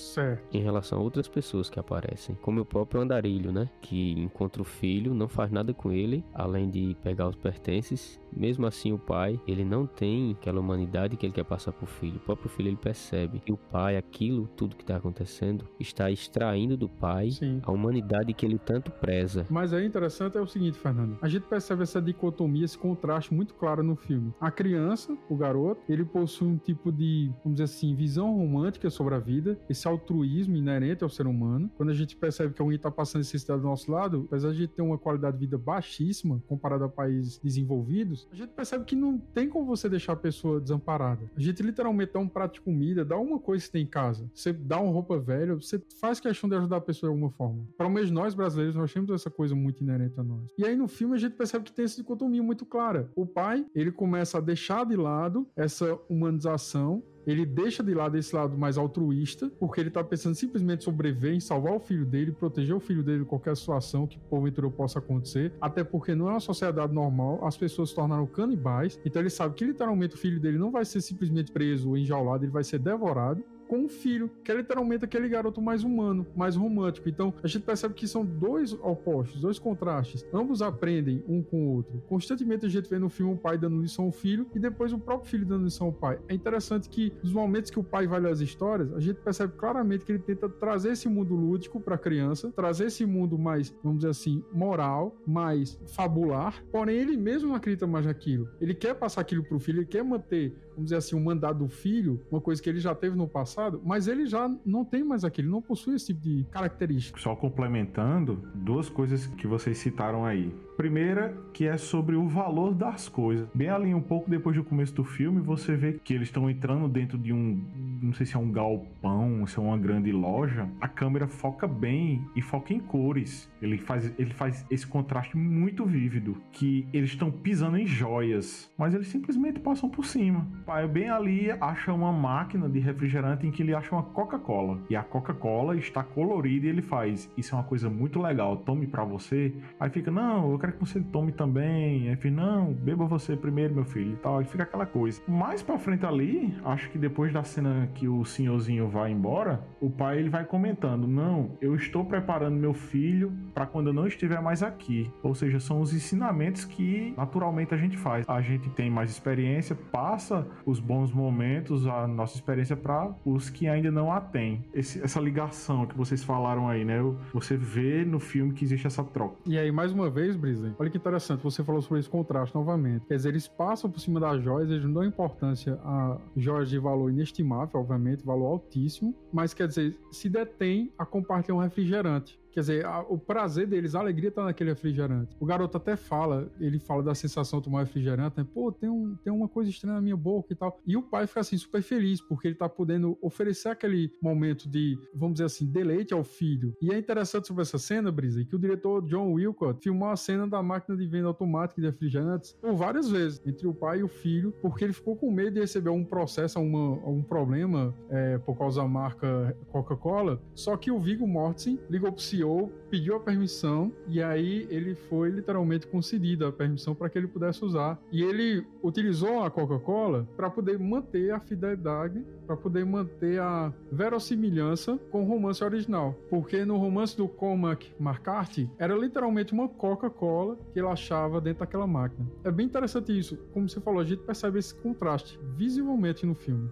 [0.53, 4.65] em relação a outras pessoas que aparecem, como o próprio andarilho, né, que encontra o
[4.65, 8.21] filho, não faz nada com ele, além de pegar os pertences.
[8.37, 11.87] Mesmo assim, o pai, ele não tem aquela humanidade que ele quer passar para o
[11.87, 12.17] filho.
[12.17, 16.77] O próprio filho ele percebe que o pai, aquilo, tudo que está acontecendo, está extraindo
[16.77, 17.61] do pai Sim.
[17.63, 19.47] a humanidade que ele tanto preza.
[19.49, 21.19] Mas é interessante é o seguinte Fernando.
[21.23, 24.35] A gente percebe essa dicotomia, esse contraste muito claro no filme.
[24.41, 29.15] A criança, o garoto, ele possui um tipo de, vamos dizer assim, visão romântica sobre
[29.15, 31.71] a vida, esse altruísmo inerente ao ser humano.
[31.77, 34.59] Quando a gente percebe que alguém está passando necessidade do nosso lado, apesar de a
[34.61, 38.97] gente ter uma qualidade de vida baixíssima comparada a países desenvolvidos, a gente percebe que
[38.97, 41.31] não tem como você deixar a pessoa desamparada.
[41.37, 44.31] A gente literalmente dá um prato de comida, dá uma coisa que tem em casa.
[44.35, 47.67] Você dá uma roupa velha, você faz questão de ajudar a pessoa de alguma forma.
[47.77, 50.43] Para menos nós brasileiros, nós temos essa coisa muito inerente a nós.
[50.59, 53.11] E aí no filme a gente percebe que tem essa dicotomia muito clara.
[53.15, 58.35] O pai, ele começa a deixar de lado essa humanização ele deixa de lado esse
[58.35, 62.75] lado mais altruísta, porque ele tá pensando simplesmente sobreviver, em salvar o filho dele, proteger
[62.75, 66.41] o filho dele de qualquer situação que porventura possa acontecer, até porque não é uma
[66.41, 70.59] sociedade normal, as pessoas se tornaram canibais, então ele sabe que literalmente o filho dele
[70.59, 74.51] não vai ser simplesmente preso ou enjaulado, ele vai ser devorado, com o filho, que
[74.51, 77.09] é literalmente aquele garoto mais humano, mais romântico.
[77.09, 80.25] Então a gente percebe que são dois opostos, dois contrastes.
[80.33, 82.03] Ambos aprendem um com o outro.
[82.09, 84.99] Constantemente a gente vê no filme o pai dando lição ao filho e depois o
[84.99, 86.19] próprio filho dando lição ao pai.
[86.29, 89.55] É interessante que nos momentos que o pai vai ler as histórias, a gente percebe
[89.57, 93.75] claramente que ele tenta trazer esse mundo lúdico para a criança, trazer esse mundo mais,
[93.83, 96.63] vamos dizer assim, moral, mais fabular.
[96.71, 98.49] Porém, ele mesmo não acredita mais naquilo.
[98.61, 101.65] Ele quer passar aquilo para o filho, ele quer manter, vamos dizer assim, o mandado
[101.65, 104.85] do filho, uma coisa que ele já teve no passado passado, mas ele já não
[104.85, 107.19] tem mais aquele, não possui esse tipo de característica.
[107.19, 110.55] Só complementando, duas coisas que vocês citaram aí.
[110.77, 113.49] Primeira, que é sobre o valor das coisas.
[113.55, 116.87] Bem ali, um pouco depois do começo do filme, você vê que eles estão entrando
[116.87, 117.65] dentro de um.
[118.03, 120.69] Não sei se é um galpão, se é uma grande loja.
[120.79, 123.51] A câmera foca bem e foca em cores.
[123.63, 126.37] Ele faz, ele faz esse contraste muito vívido.
[126.53, 130.47] Que eles estão pisando em joias, mas eles simplesmente passam por cima.
[130.93, 134.79] Bem ali, acha uma máquina de refrigerante em que ele acha uma Coca-Cola.
[134.91, 137.31] E a Coca-Cola está colorida e ele faz.
[137.37, 138.57] Isso é uma coisa muito legal.
[138.59, 139.55] Tome para você.
[139.79, 142.09] Aí fica, não, eu quero que você tome também.
[142.09, 144.43] Aí fica, não, beba você primeiro, meu filho e tal.
[144.43, 145.21] E fica aquela coisa.
[145.27, 149.91] Mais pra frente ali, acho que depois da cena que o senhorzinho vai embora, o
[149.91, 154.41] pai ele vai comentando: Não, eu estou preparando meu filho para quando eu não estiver
[154.41, 155.11] mais aqui.
[155.23, 158.29] Ou seja, são os ensinamentos que naturalmente a gente faz.
[158.29, 163.15] A gente tem mais experiência, passa os bons momentos, a nossa experiência para
[163.51, 164.65] que ainda não a têm.
[164.73, 166.99] Esse, essa ligação que vocês falaram aí, né?
[167.33, 169.37] Você vê no filme que existe essa troca.
[169.47, 173.07] E aí, mais uma vez, Brisa, olha que interessante, você falou sobre esse contraste novamente.
[173.07, 176.79] Quer dizer, eles passam por cima das joias, eles não dão importância a joias de
[176.79, 182.39] valor inestimável, obviamente, valor altíssimo, mas quer dizer, se detém a compartilhar um refrigerante.
[182.57, 185.37] Quer dizer, a, o prazer deles, a alegria tá naquele refrigerante.
[185.39, 188.47] O garoto até fala, ele fala da sensação de tomar refrigerante, né?
[188.55, 190.81] Pô, tem, um, tem uma coisa estranha na minha boca e tal.
[190.87, 194.99] E o pai fica assim, super feliz, porque ele tá podendo oferecer aquele momento de,
[195.15, 196.75] vamos dizer assim, deleite ao filho.
[196.81, 200.49] E é interessante sobre essa cena, Brisa, que o diretor John Wilcott filmou a cena
[200.49, 204.09] da máquina de venda automática de refrigerantes por várias vezes, entre o pai e o
[204.09, 208.81] filho, porque ele ficou com medo de receber um processo, algum problema é, por causa
[208.81, 210.41] da marca Coca-Cola.
[210.55, 212.46] Só que o Viggo Mortensen ligou pro CEO
[212.91, 217.65] Pediu a permissão e aí ele foi literalmente concedida a permissão para que ele pudesse
[217.65, 217.99] usar.
[218.13, 224.99] E ele utilizou a Coca-Cola para poder manter a fidelidade, para poder manter a verossimilhança
[225.11, 226.15] com o romance original.
[226.31, 231.87] Porque no romance do Cormac McCarthy era literalmente uma Coca-Cola que ele achava dentro daquela
[231.87, 232.27] máquina.
[232.45, 233.37] É bem interessante isso.
[233.53, 236.71] Como você falou, a gente percebe esse contraste visivelmente no filme.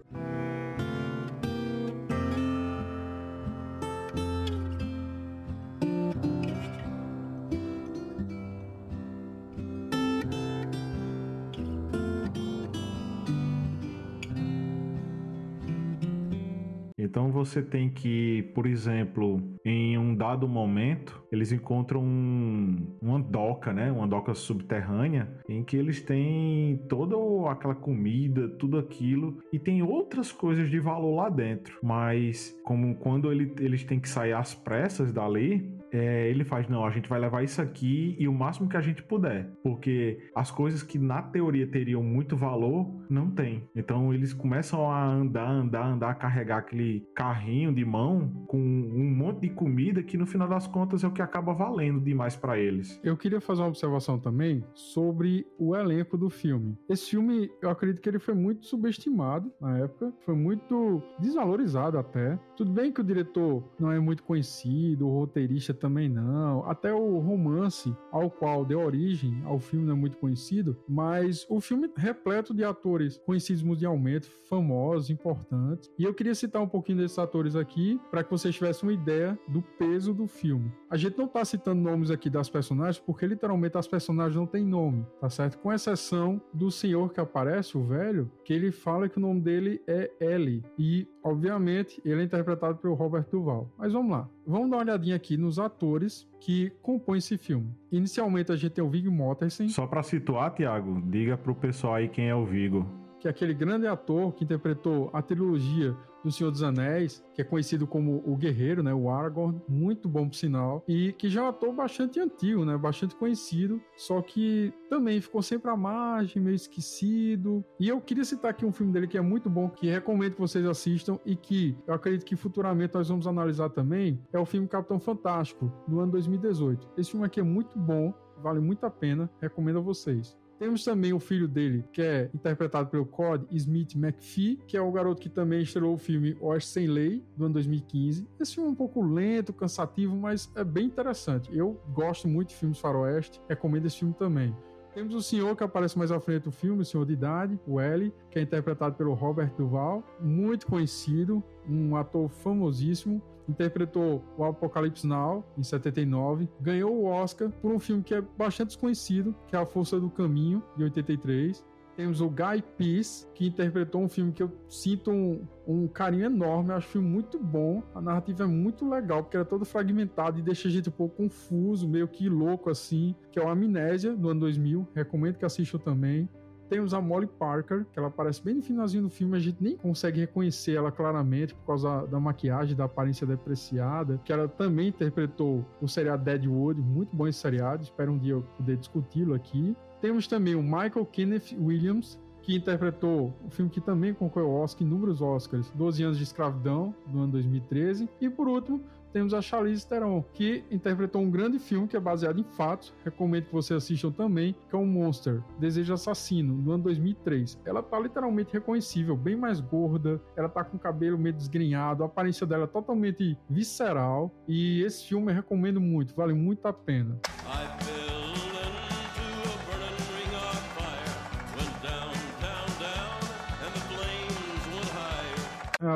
[17.15, 23.73] Então você tem que, por exemplo, em um dado momento, eles encontram um, uma doca,
[23.73, 23.93] né?
[23.93, 27.15] Uma doca subterrânea, em que eles têm toda
[27.49, 31.79] aquela comida, tudo aquilo, e tem outras coisas de valor lá dentro.
[31.81, 36.85] Mas como quando ele, eles têm que sair às pressas dali, é, ele faz, não,
[36.85, 39.49] a gente vai levar isso aqui e o máximo que a gente puder.
[39.63, 43.63] Porque as coisas que na teoria teriam muito valor, não tem.
[43.75, 49.43] Então eles começam a andar, andar, andar, carregar aquele carrinho de mão com um monte
[49.43, 53.01] de comida que no final das contas é o que acaba valendo demais para eles.
[53.05, 56.77] Eu queria fazer uma observação também sobre o elenco do filme.
[56.89, 62.39] Esse filme, eu acredito que ele foi muito subestimado na época, foi muito desvalorizado até.
[62.57, 66.65] Tudo bem que o diretor não é muito conhecido, o roteirista também não.
[66.67, 71.61] Até o romance ao qual deu origem ao filme não é muito conhecido, mas o
[71.61, 75.91] filme repleto de atores conhecidos mundialmente, famosos, importantes.
[75.99, 79.39] E eu queria citar um pouquinho desses atores aqui para que vocês tivessem uma ideia
[79.47, 80.73] do peso do filme.
[80.89, 84.65] A gente não tá citando nomes aqui das personagens porque literalmente as personagens não têm
[84.65, 85.59] nome, tá certo?
[85.59, 89.83] Com exceção do senhor que aparece, o velho, que ele fala que o nome dele
[89.87, 93.71] é Ellie e obviamente ele é interpretado pelo Robert Duval.
[93.77, 94.31] Mas vamos lá.
[94.47, 97.75] Vamos dar uma olhadinha aqui nos atores que compõem esse filme.
[97.91, 99.69] Inicialmente a gente tem o Viggo Mortensen.
[99.69, 102.87] Só para situar, Tiago, diga pro pessoal aí quem é o Viggo.
[103.21, 107.45] Que é aquele grande ator que interpretou a trilogia do Senhor dos Anéis, que é
[107.45, 111.45] conhecido como o Guerreiro, né, o Aragorn, muito bom por sinal, e que já é
[111.45, 116.55] um ator bastante antigo, né, bastante conhecido, só que também ficou sempre à margem, meio
[116.55, 117.65] esquecido.
[117.79, 120.41] E eu queria citar aqui um filme dele que é muito bom, que recomendo que
[120.41, 124.67] vocês assistam e que eu acredito que futuramente nós vamos analisar também, é o filme
[124.67, 126.89] Capitão Fantástico, do ano 2018.
[126.97, 130.37] Esse filme aqui é muito bom, vale muito a pena, recomendo a vocês.
[130.59, 134.91] Temos também o filho dele, que é interpretado pelo Cod Smith McPhee, que é o
[134.93, 138.27] garoto que também estrelou o filme Oeste Sem Lei, do ano 2015.
[138.41, 141.55] Esse filme é um pouco lento, cansativo, mas é bem interessante.
[141.55, 144.55] Eu gosto muito de filmes faroeste, recomendo esse filme também.
[144.95, 147.81] Temos o senhor que aparece mais à frente do filme, o senhor de idade, o
[147.81, 155.07] L, que é interpretado pelo Robert Duval, muito conhecido, um ator famosíssimo interpretou o Apocalipse
[155.07, 159.59] Now em 79, ganhou o Oscar por um filme que é bastante desconhecido, que é
[159.59, 161.65] A Força do Caminho de 83.
[161.97, 166.71] Temos o Guy Pearce, que interpretou um filme que eu sinto um, um carinho enorme.
[166.71, 167.83] Eu acho filme muito bom.
[167.95, 170.93] A narrativa é muito legal, porque ela é todo fragmentado e deixa a gente um
[170.93, 173.15] pouco confuso, meio que louco assim.
[173.31, 174.89] Que é o Amnésia, do ano 2000.
[174.93, 176.29] Recomendo que assistam também.
[176.69, 179.77] Temos a Molly Parker, que ela aparece bem no finalzinho do filme, a gente nem
[179.77, 185.65] consegue reconhecer ela claramente por causa da maquiagem, da aparência depreciada, que ela também interpretou
[185.81, 189.77] o seriado Deadwood, muito bom esse seriado, espero um dia eu poder discuti-lo aqui.
[190.01, 194.87] Temos também o Michael Kenneth Williams, que interpretou o filme que também concorreu ao Oscar,
[194.87, 198.09] inúmeros Oscars, 12 anos de escravidão, do ano 2013.
[198.21, 198.83] E por último,
[199.15, 202.93] temos a Charlize Theron, que interpretou um grande filme que é baseado em fatos.
[203.05, 207.61] Recomendo que vocês assistam também, que é o Monster, Desejo Assassino, do ano 2003.
[207.65, 212.07] Ela tá literalmente reconhecível, bem mais gorda, ela tá com o cabelo meio desgrenhado, a
[212.07, 214.35] aparência dela é totalmente visceral.
[214.49, 217.17] E esse filme eu recomendo muito, vale muito a pena.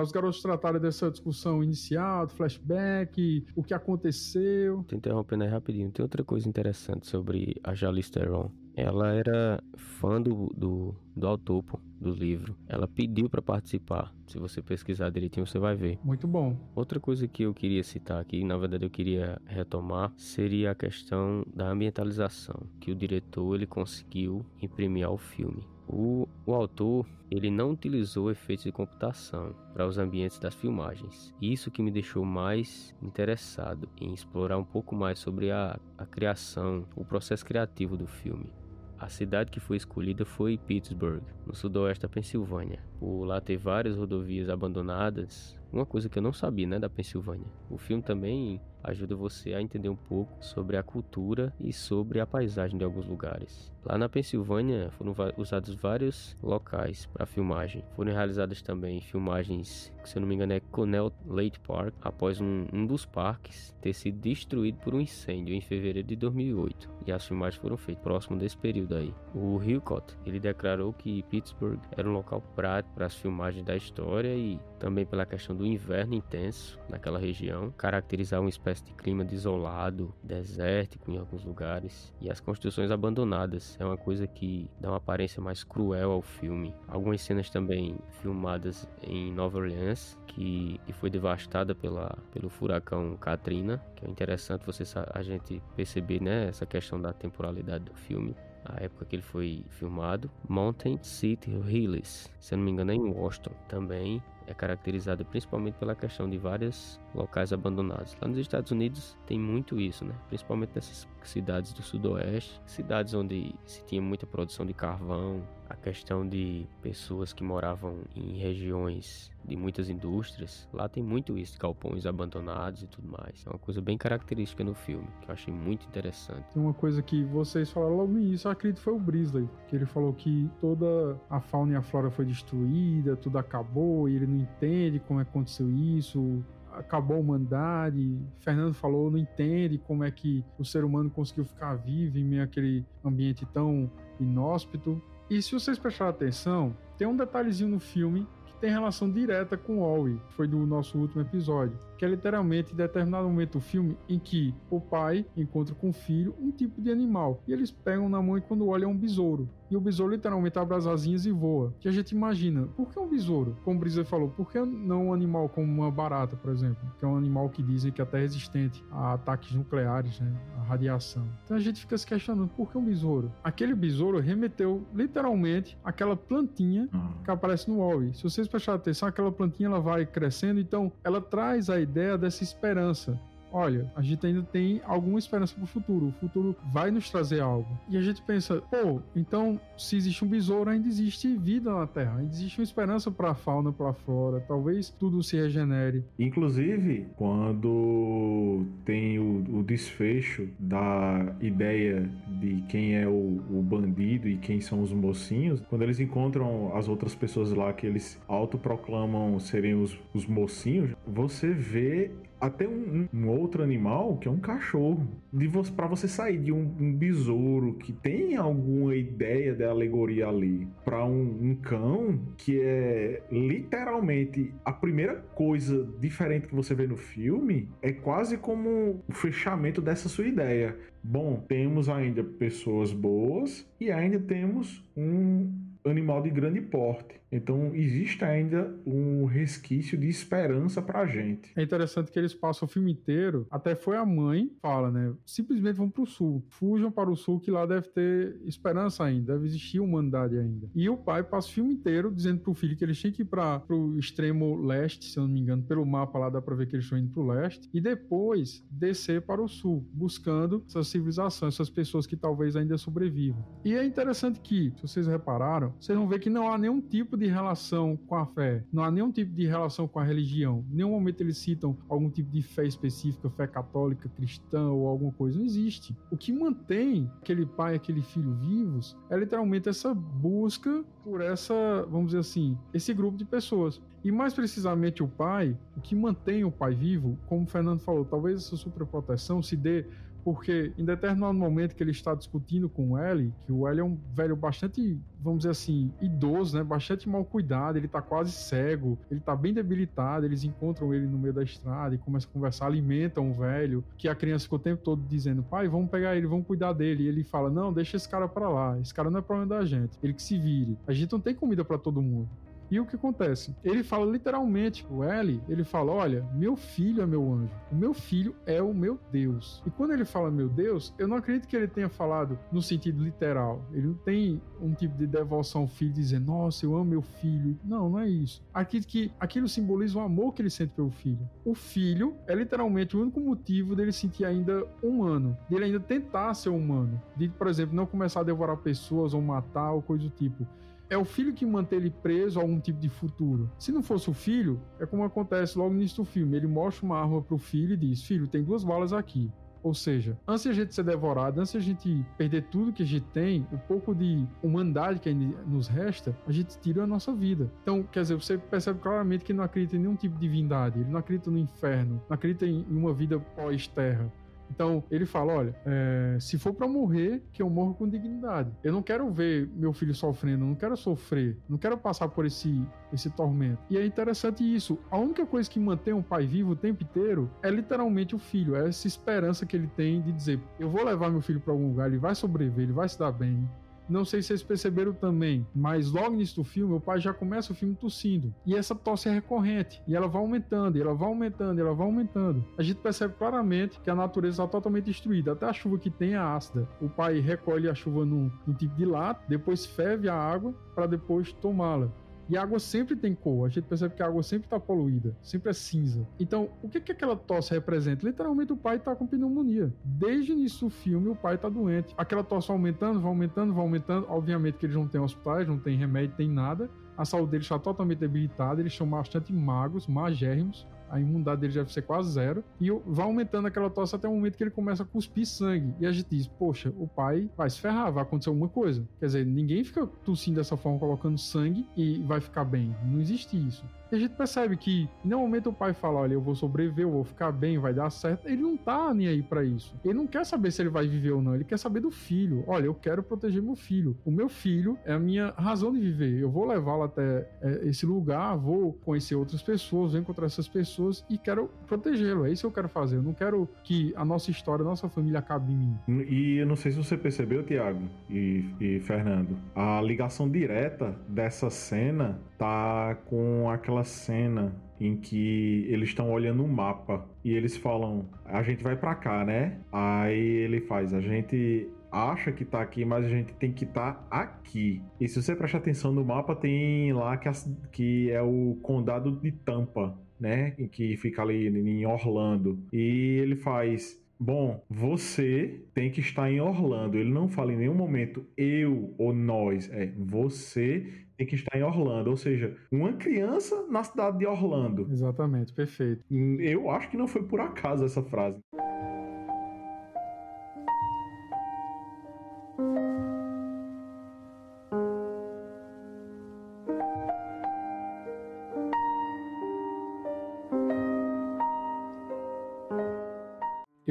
[0.02, 4.84] Os garotos trataram dessa discussão inicial, do flashback, o que aconteceu.
[4.86, 5.90] Tô interrompendo aí rapidinho.
[5.90, 8.50] Tem outra coisa interessante sobre a Charlize Theron.
[8.74, 11.64] Ela era fã do, do, do autor
[12.00, 12.56] do livro.
[12.68, 14.14] Ela pediu para participar.
[14.26, 15.98] Se você pesquisar direitinho, você vai ver.
[16.04, 16.56] Muito bom.
[16.76, 21.44] Outra coisa que eu queria citar aqui, na verdade eu queria retomar, seria a questão
[21.52, 25.66] da ambientalização, que o diretor ele conseguiu imprimir ao filme.
[25.88, 31.34] O, o autor ele não utilizou efeitos de computação para os ambientes das filmagens.
[31.40, 36.84] Isso que me deixou mais interessado em explorar um pouco mais sobre a, a criação,
[36.94, 38.52] o processo criativo do filme.
[38.98, 42.80] A cidade que foi escolhida foi Pittsburgh, no sudoeste da Pensilvânia.
[42.98, 47.46] Por lá ter várias rodovias abandonadas, uma coisa que eu não sabia, né, da Pensilvânia.
[47.70, 52.26] O filme também ajuda você a entender um pouco sobre a cultura e sobre a
[52.26, 53.72] paisagem de alguns lugares.
[53.88, 57.82] Lá na Pensilvânia foram usados vários locais para filmagem.
[57.96, 62.66] Foram realizadas também filmagens, se eu não me engano é Connell Lake Park, após um,
[62.70, 66.90] um dos parques ter sido destruído por um incêndio em fevereiro de 2008.
[67.06, 69.14] E as filmagens foram feitas próximo desse período aí.
[69.34, 74.34] O Hillcott, ele declarou que Pittsburgh era um local prático para as filmagens da história
[74.34, 80.14] e também pela questão do inverno intenso naquela região, caracterizar uma espécie de clima desolado,
[80.22, 85.42] desértico em alguns lugares e as construções abandonadas é uma coisa que dá uma aparência
[85.42, 86.74] mais cruel ao filme.
[86.86, 93.82] Algumas cenas também filmadas em Nova Orleans, que, que foi devastada pela, pelo furacão Katrina,
[93.96, 98.84] que é interessante você a gente perceber né, essa questão da temporalidade do filme a
[98.84, 100.30] época que ele foi filmado.
[100.48, 105.74] Mountain City Hills, se eu não me engano é em Washington também é caracterizada principalmente
[105.74, 108.16] pela questão de vários locais abandonados.
[108.20, 110.14] Lá nos Estados Unidos tem muito isso, né?
[110.28, 116.26] Principalmente nessas cidades do sudoeste, cidades onde se tinha muita produção de carvão, a questão
[116.26, 120.68] de pessoas que moravam em regiões de muitas indústrias.
[120.72, 123.44] Lá tem muito isso, galpões abandonados e tudo mais.
[123.46, 126.46] É uma coisa bem característica no filme, que eu achei muito interessante.
[126.56, 130.50] Uma coisa que vocês falaram logo eu acredito foi o Brisley, que ele falou que
[130.60, 135.20] toda a fauna e a flora foi destruída, tudo acabou e ele não entende como
[135.20, 138.18] é que aconteceu isso, acabou a humanidade.
[138.40, 142.42] Fernando falou, não entende como é que o ser humano conseguiu ficar vivo em meio
[142.42, 145.00] àquele ambiente tão inóspito.
[145.30, 149.78] E se vocês prestarem atenção, tem um detalhezinho no filme que tem relação direta com
[149.78, 153.60] o Wally, que foi do nosso último episódio que é literalmente em determinado momento do
[153.60, 157.42] filme em que o pai encontra com o filho um tipo de animal.
[157.46, 159.48] E eles pegam na mão e quando olham é um besouro.
[159.70, 161.74] E o besouro literalmente abre as asinhas e voa.
[161.78, 163.56] Que a gente imagina, por que um besouro?
[163.64, 166.90] Como o Brisa falou, por que não um animal como uma barata, por exemplo?
[166.98, 170.32] Que é um animal que dizem que é até resistente a ataques nucleares, né?
[170.58, 171.28] A radiação.
[171.44, 173.30] Então a gente fica se questionando, por que um besouro?
[173.44, 177.12] Aquele besouro remeteu literalmente aquela plantinha uhum.
[177.22, 178.12] que aparece no Wall.
[178.14, 182.44] Se vocês prestarem atenção, aquela plantinha ela vai crescendo, então ela traz a ideia dessa
[182.44, 183.18] esperança
[183.52, 186.06] olha, a gente ainda tem alguma esperança pro futuro.
[186.08, 187.68] O futuro vai nos trazer algo.
[187.88, 192.18] E a gente pensa, pô, então se existe um besouro, ainda existe vida na Terra,
[192.18, 194.40] ainda existe uma esperança para a fauna, para a flora.
[194.46, 196.04] Talvez tudo se regenere.
[196.18, 202.08] Inclusive, quando tem o, o desfecho da ideia
[202.40, 206.88] de quem é o, o, bandido e quem são os mocinhos, quando eles encontram as
[206.88, 213.28] outras pessoas lá que eles autoproclamam serem os, os mocinhos, você vê até um, um,
[213.28, 215.08] outro animal que é um cachorro.
[215.32, 220.28] De você, para você sair de um, um, besouro que tem alguma ideia de alegoria
[220.28, 226.86] ali para um, um, cão que é literalmente a primeira coisa diferente que você vê
[226.86, 230.76] no filme é quase como o fechamento dessa sua ideia.
[231.02, 237.20] Bom, temos ainda pessoas boas e ainda temos um animal de grande porte.
[237.30, 241.52] Então existe ainda um resquício de esperança pra gente.
[241.56, 245.12] É interessante que eles passam o filme inteiro, até foi a mãe, fala, né?
[245.26, 246.42] Simplesmente vão pro sul.
[246.48, 250.70] Fujam para o sul que lá deve ter esperança ainda, deve existir humanidade ainda.
[250.74, 253.26] E o pai passa o filme inteiro dizendo pro filho que eles tinham que ir
[253.26, 256.66] para pro extremo leste, se eu não me engano, pelo mapa lá dá para ver
[256.66, 261.54] que eles estão indo pro leste, e depois descer para o sul, buscando essas civilizações,
[261.54, 263.44] essas pessoas que talvez ainda sobrevivam.
[263.64, 267.16] E é interessante que, se vocês repararam, vocês vão ver que não há nenhum tipo
[267.16, 270.64] de relação com a fé, não há nenhum tipo de relação com a religião.
[270.70, 275.12] Em nenhum momento eles citam algum tipo de fé específica, fé católica, cristã ou alguma
[275.12, 275.38] coisa.
[275.38, 275.96] Não existe.
[276.10, 281.54] O que mantém aquele pai e aquele filho vivos é literalmente essa busca por essa,
[281.90, 283.80] vamos dizer assim, esse grupo de pessoas.
[284.04, 288.04] E mais precisamente o pai, o que mantém o pai vivo, como o Fernando falou,
[288.04, 289.86] talvez essa superproteção se dê
[290.24, 293.84] porque em determinado momento que ele está discutindo com o Ellie, que o Ellie é
[293.84, 296.64] um velho bastante, vamos dizer assim, idoso, né?
[296.64, 301.18] Bastante mal cuidado, ele está quase cego, ele está bem debilitado, eles encontram ele no
[301.18, 304.62] meio da estrada e começam a conversar, alimentam o velho, que a criança ficou o
[304.62, 307.04] tempo todo dizendo, pai, vamos pegar ele, vamos cuidar dele.
[307.04, 309.64] E ele fala, não, deixa esse cara para lá, esse cara não é problema da
[309.64, 310.76] gente, ele que se vire.
[310.86, 312.28] A gente não tem comida para todo mundo.
[312.70, 313.54] E o que acontece?
[313.64, 317.94] Ele fala literalmente o L, ele fala: Olha, meu filho é meu anjo, o meu
[317.94, 319.62] filho é o meu Deus.
[319.66, 323.02] E quando ele fala meu Deus, eu não acredito que ele tenha falado no sentido
[323.02, 323.62] literal.
[323.72, 327.58] Ele não tem um tipo de devoção ao filho, dizer, nossa, eu amo meu filho.
[327.64, 328.42] Não, não é isso.
[328.52, 331.28] Acredito que aquilo simboliza o amor que ele sente pelo filho.
[331.44, 336.50] O filho é literalmente o único motivo dele sentir ainda humano, dele ainda tentar ser
[336.50, 337.00] humano.
[337.16, 340.46] De, por exemplo, não começar a devorar pessoas ou matar ou coisa do tipo
[340.90, 343.50] é o filho que mantém ele preso a algum tipo de futuro.
[343.58, 346.36] Se não fosse o filho, é como acontece logo no início do filme.
[346.36, 349.30] Ele mostra uma arma pro filho e diz: Filho, tem duas balas aqui.
[349.62, 352.82] Ou seja, antes de a gente ser devorado, antes de a gente perder tudo que
[352.82, 356.86] a gente tem, o pouco de humanidade que ainda nos resta, a gente tira a
[356.86, 357.50] nossa vida.
[357.62, 360.80] Então, quer dizer, você percebe claramente que ele não acredita em nenhum tipo de divindade,
[360.80, 364.10] ele não acredita no inferno, não acredita em uma vida pós-terra.
[364.50, 368.50] Então, ele fala: olha, é, se for para morrer, que eu morro com dignidade.
[368.62, 372.66] Eu não quero ver meu filho sofrendo, não quero sofrer, não quero passar por esse,
[372.92, 373.62] esse tormento.
[373.70, 374.78] E é interessante isso.
[374.90, 378.56] A única coisa que mantém um pai vivo o tempo inteiro é literalmente o filho,
[378.56, 381.68] é essa esperança que ele tem de dizer: eu vou levar meu filho para algum
[381.68, 383.48] lugar, ele vai sobreviver, ele vai se dar bem.
[383.88, 387.52] Não sei se vocês perceberam também, mas logo nisso do filme, o pai já começa
[387.52, 388.34] o filme tossindo.
[388.44, 389.82] E essa tosse é recorrente.
[389.86, 392.44] E ela vai aumentando, ela vai aumentando, ela vai aumentando.
[392.56, 395.32] A gente percebe claramente que a natureza está totalmente destruída.
[395.32, 396.68] Até a chuva que tem é ácida.
[396.80, 400.86] O pai recolhe a chuva num, num tipo de lata, depois ferve a água para
[400.86, 401.90] depois tomá-la.
[402.28, 403.46] E a água sempre tem cor.
[403.46, 406.06] A gente percebe que a água sempre está poluída, sempre é cinza.
[406.20, 408.06] Então, o que, que aquela tosse representa?
[408.06, 409.72] Literalmente, o pai está com pneumonia.
[409.84, 411.94] Desde o início do filme, o pai está doente.
[411.96, 414.06] Aquela tosse vai aumentando, vai aumentando, vai aumentando.
[414.08, 416.68] Obviamente que eles não têm hospitais, não tem remédio, tem nada.
[416.96, 421.60] A saúde deles está totalmente debilitada, eles são bastante magros, magérrimos a imunidade dele já
[421.62, 424.82] deve ser quase zero, e vai aumentando aquela tosse até o momento que ele começa
[424.82, 425.74] a cuspir sangue.
[425.80, 428.86] E a gente diz, poxa, o pai vai se ferrar, vai acontecer alguma coisa.
[428.98, 432.74] Quer dizer, ninguém fica tossindo dessa forma, colocando sangue e vai ficar bem.
[432.84, 433.64] Não existe isso.
[433.90, 436.84] E a gente percebe que, em nenhum momento o pai fala, olha, eu vou sobreviver,
[436.84, 438.26] eu vou ficar bem, vai dar certo.
[438.26, 439.74] Ele não tá nem aí para isso.
[439.84, 442.44] Ele não quer saber se ele vai viver ou não, ele quer saber do filho.
[442.46, 443.96] Olha, eu quero proteger meu filho.
[444.04, 446.20] O meu filho é a minha razão de viver.
[446.20, 451.04] Eu vou levá-lo até é, esse lugar, vou conhecer outras pessoas, vou encontrar essas pessoas
[451.08, 452.26] e quero protegê-lo.
[452.26, 452.96] É isso que eu quero fazer.
[452.96, 455.76] Eu não quero que a nossa história, a nossa família acabe em mim.
[456.08, 461.50] E eu não sei se você percebeu, Tiago e, e Fernando, a ligação direta dessa
[461.50, 468.08] cena tá com aquela cena em que eles estão olhando um mapa e eles falam:
[468.24, 469.60] "A gente vai para cá, né?".
[469.72, 473.94] Aí ele faz: "A gente acha que tá aqui, mas a gente tem que estar
[473.94, 474.82] tá aqui".
[475.00, 477.28] E se você prestar atenção no mapa, tem lá que,
[477.72, 480.52] que é o condado de Tampa, né?
[480.72, 482.58] Que fica ali em Orlando.
[482.72, 486.98] E ele faz Bom, você tem que estar em Orlando.
[486.98, 489.70] Ele não fala em nenhum momento eu ou nós.
[489.70, 492.10] É você tem que estar em Orlando.
[492.10, 494.88] Ou seja, uma criança na cidade de Orlando.
[494.90, 496.04] Exatamente, perfeito.
[496.40, 498.38] Eu acho que não foi por acaso essa frase.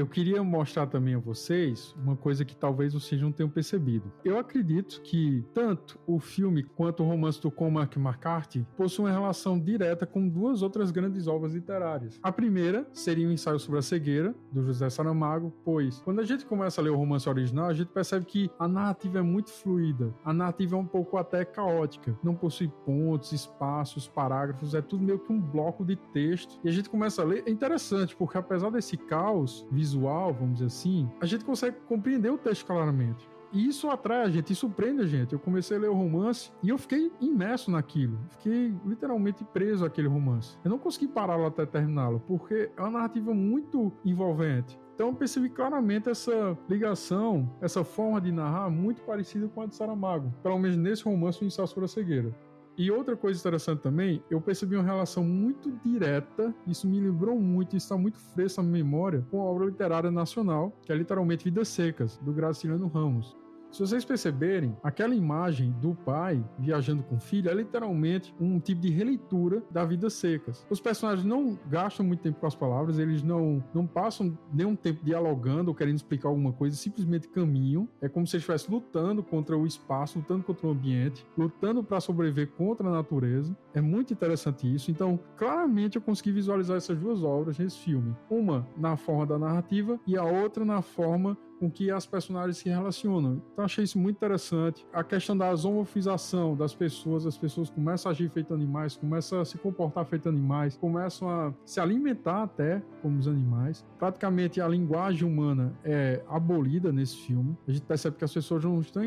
[0.08, 4.10] Eu queria mostrar também a vocês uma coisa que talvez vocês não tenham percebido.
[4.24, 9.60] Eu acredito que tanto o filme quanto o romance do Cormac McCarthy possuem uma relação
[9.60, 12.18] direta com duas outras grandes obras literárias.
[12.24, 16.46] A primeira seria o ensaio sobre a cegueira, do José Saramago, pois quando a gente
[16.46, 20.16] começa a ler o romance original, a gente percebe que a narrativa é muito fluida,
[20.24, 25.20] a narrativa é um pouco até caótica, não possui pontos, espaços, parágrafos, é tudo meio
[25.20, 26.58] que um bloco de texto.
[26.64, 30.66] E a gente começa a ler, é interessante, porque apesar desse caos visual, vamos dizer
[30.66, 33.28] assim, a gente consegue compreender o texto claramente.
[33.52, 35.34] E isso atrai a gente, isso prende a gente.
[35.34, 38.20] Eu comecei a ler o romance e eu fiquei imerso naquilo.
[38.32, 40.58] Fiquei literalmente preso àquele romance.
[40.64, 44.78] Eu não consegui parar até terminá-lo, porque é uma narrativa muito envolvente.
[44.94, 49.76] Então eu percebi claramente essa ligação, essa forma de narrar muito parecida com a de
[49.76, 50.34] Saramago.
[50.42, 52.36] Pelo menos nesse romance, o Ensaio sobre a Cegueira.
[52.78, 57.76] E outra coisa interessante também, eu percebi uma relação muito direta, isso me lembrou muito,
[57.76, 61.46] isso está muito fresco na minha memória, com a obra literária nacional, que é literalmente
[61.46, 63.36] Vidas Secas, do Graciliano Ramos.
[63.72, 68.82] Se vocês perceberem, aquela imagem do pai viajando com o filho é literalmente um tipo
[68.82, 70.66] de releitura da Vidas Secas.
[70.70, 75.04] Os personagens não gastam muito tempo com as palavras, eles não, não passam nenhum tempo
[75.04, 77.88] dialogando ou querendo explicar alguma coisa, simplesmente caminham.
[78.02, 82.00] É como se eles estivessem lutando contra o espaço, lutando contra o ambiente, lutando para
[82.00, 83.56] sobreviver contra a natureza.
[83.74, 84.90] É muito interessante isso.
[84.90, 88.16] Então, claramente eu consegui visualizar essas duas obras nesse filme.
[88.30, 92.70] Uma na forma da narrativa e a outra na forma com que as personagens se
[92.70, 93.42] relacionam.
[93.54, 94.86] Então achei isso muito interessante.
[94.94, 99.46] A questão da zoomorfização das pessoas, as pessoas começam a agir feito animais, começam a
[99.46, 103.86] se comportar feito animais, começam a se alimentar até como os animais.
[103.98, 107.58] Praticamente a linguagem humana é abolida nesse filme.
[107.68, 109.04] A gente percebe que as pessoas não estão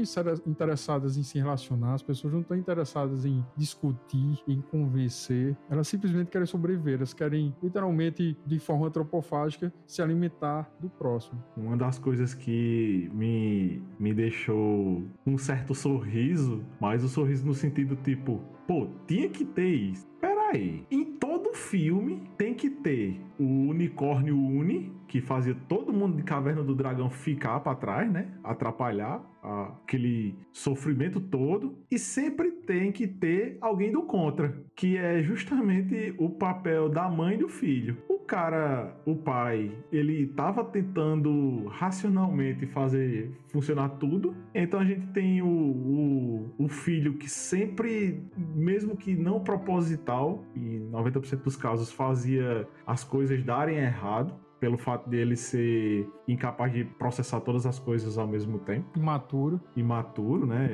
[0.47, 5.57] interessadas em se relacionar, as pessoas não estão interessadas em discutir, em convencer.
[5.69, 11.43] Elas simplesmente querem sobreviver, elas querem literalmente de forma antropofágica se alimentar do próximo.
[11.57, 17.97] Uma das coisas que me, me deixou um certo sorriso, mas o sorriso no sentido
[17.97, 20.07] tipo, pô, tinha que ter isso.
[20.21, 26.23] Peraí, em todo filme tem que ter o unicórnio Uni, que fazia todo mundo de
[26.23, 28.29] Caverna do Dragão ficar para trás, né?
[28.43, 31.79] Atrapalhar aquele sofrimento todo.
[31.91, 37.35] E sempre tem que ter alguém do contra, que é justamente o papel da mãe
[37.35, 37.97] e do filho.
[38.09, 44.37] O cara, o pai, ele tava tentando racionalmente fazer funcionar tudo.
[44.55, 50.79] Então a gente tem o, o, o filho que sempre, mesmo que não proposital, e
[50.93, 57.41] 90% dos casos fazia as coisas darem errado pelo fato dele ser incapaz de processar
[57.41, 58.87] todas as coisas ao mesmo tempo.
[58.97, 59.61] Imaturo.
[59.75, 60.69] Imaturo, né?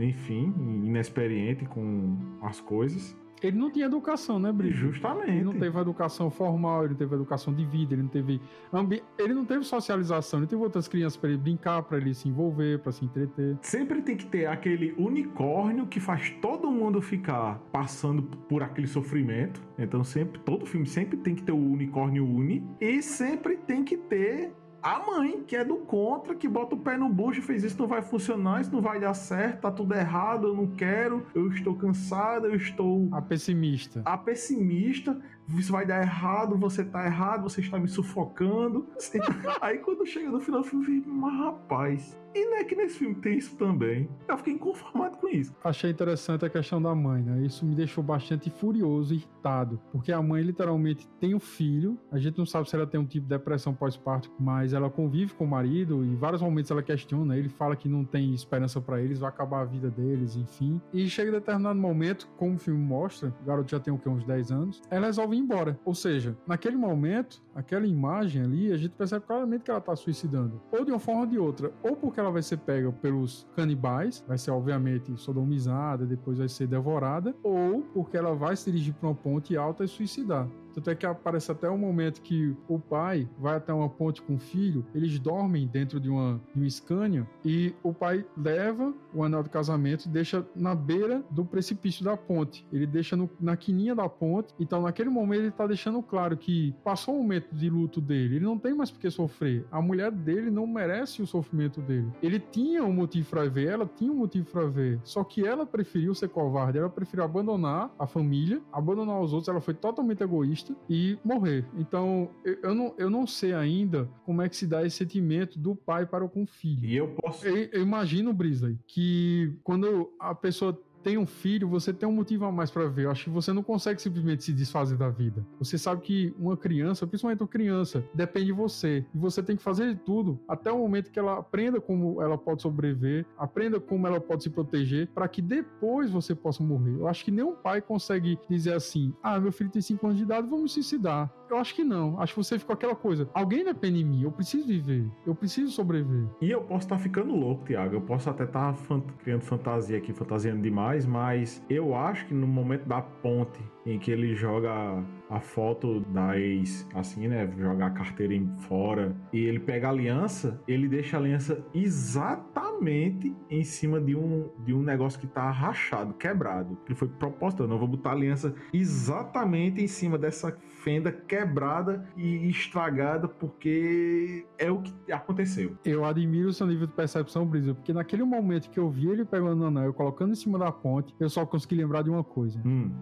[0.00, 0.52] Enfim,
[0.84, 3.16] inexperiente com as coisas.
[3.44, 4.74] Ele não tinha educação, né, Brito?
[4.74, 5.30] Justamente.
[5.30, 8.40] Ele não teve educação formal, ele não teve educação de vida, ele não teve
[8.72, 9.02] ambi...
[9.18, 12.78] ele não teve socialização, ele teve outras crianças para ele brincar, para ele se envolver,
[12.78, 13.58] para se entreter.
[13.60, 19.60] Sempre tem que ter aquele unicórnio que faz todo mundo ficar passando por aquele sofrimento.
[19.78, 23.96] Então sempre todo filme sempre tem que ter o unicórnio uni e sempre tem que
[23.96, 24.52] ter
[24.84, 27.78] a mãe, que é do contra, que bota o pé no bucho e fez isso
[27.78, 31.48] não vai funcionar, isso não vai dar certo, tá tudo errado, eu não quero, eu
[31.48, 33.08] estou cansada, eu estou.
[33.10, 34.02] A pessimista.
[34.04, 35.18] A pessimista,
[35.48, 38.86] isso vai dar errado, você tá errado, você está me sufocando.
[39.60, 43.14] Aí quando chega no final do filme, mas rapaz, e não é que nesse filme
[43.14, 44.08] tem isso também.
[44.26, 45.54] Eu fiquei inconformado com isso.
[45.62, 47.46] Achei interessante a questão da mãe, né?
[47.46, 49.80] Isso me deixou bastante furioso, irritado.
[49.92, 51.96] Porque a mãe literalmente tem um filho.
[52.10, 55.32] A gente não sabe se ela tem um tipo de depressão pós-parto, mas ela convive
[55.34, 57.38] com o marido e em vários momentos ela questiona.
[57.38, 60.80] Ele fala que não tem esperança para eles, vai acabar a vida deles, enfim.
[60.92, 64.08] E chega em determinado momento, como o filme mostra, o garoto já tem o que,
[64.08, 65.78] uns 10 anos, ela resolve embora.
[65.84, 70.60] Ou seja, naquele momento, aquela imagem ali, a gente percebe claramente que ela tá suicidando.
[70.72, 71.72] Ou de uma forma ou de outra.
[71.82, 76.66] Ou porque ela vai ser pega pelos canibais, vai ser obviamente sodomizada, depois vai ser
[76.66, 80.48] devorada, ou porque ela vai se dirigir para uma ponte alta e suicidar.
[80.74, 84.34] Tanto é que aparece até um momento que o pai vai até uma ponte com
[84.34, 89.22] o filho, eles dormem dentro de uma, de uma Scania e o pai leva o
[89.22, 92.66] anel do casamento e deixa na beira do precipício da ponte.
[92.72, 94.52] Ele deixa no, na quininha da ponte.
[94.58, 98.36] Então, naquele momento, ele está deixando claro que passou o momento de luto dele.
[98.36, 99.64] Ele não tem mais por que sofrer.
[99.70, 102.10] A mulher dele não merece o sofrimento dele.
[102.22, 105.00] Ele tinha um motivo para ver, ela tinha um motivo para ver.
[105.04, 106.78] Só que ela preferiu ser covarde.
[106.78, 109.48] Ela preferiu abandonar a família, abandonar os outros.
[109.48, 111.64] Ela foi totalmente egoísta e morrer.
[111.76, 115.58] Então, eu, eu, não, eu não sei ainda como é que se dá esse sentimento
[115.58, 116.84] do pai para com o filho.
[116.84, 117.46] E eu posso.
[117.46, 122.46] Eu, eu imagino, Brisa, que quando a pessoa tem um filho, você tem um motivo
[122.46, 123.04] a mais para ver.
[123.04, 125.46] Eu acho que você não consegue simplesmente se desfazer da vida.
[125.58, 129.04] Você sabe que uma criança, principalmente uma criança, depende de você.
[129.14, 132.38] E você tem que fazer de tudo até o momento que ela aprenda como ela
[132.38, 136.94] pode sobreviver, aprenda como ela pode se proteger, para que depois você possa morrer.
[136.98, 140.24] Eu acho que nenhum pai consegue dizer assim: ah, meu filho tem 5 anos de
[140.24, 141.30] idade, vamos suicidar.
[141.50, 142.20] Eu acho que não.
[142.20, 143.28] Acho que você ficou aquela coisa.
[143.34, 144.22] Alguém depende de mim.
[144.22, 145.06] Eu preciso viver.
[145.26, 146.26] Eu preciso sobreviver.
[146.40, 147.94] E eu posso estar tá ficando louco, Tiago.
[147.94, 152.34] Eu posso até estar tá fant criando fantasia aqui, fantasiando demais, mas eu acho que
[152.34, 157.50] no momento da ponte em que ele joga a foto da ex, assim, né?
[157.58, 163.62] Joga a carteira fora e ele pega a aliança, ele deixa a aliança exatamente em
[163.62, 166.78] cima de um, de um negócio que tá rachado, quebrado.
[166.86, 172.46] Ele foi proposital, não vou botar a aliança exatamente em cima dessa fenda quebrada e
[172.48, 175.78] estragada porque é o que aconteceu.
[175.82, 179.24] Eu admiro o seu nível de percepção, Brisa, porque naquele momento que eu vi ele
[179.24, 182.60] pegando o anel, colocando em cima da ponte, eu só consegui lembrar de uma coisa.
[182.64, 182.92] Hum.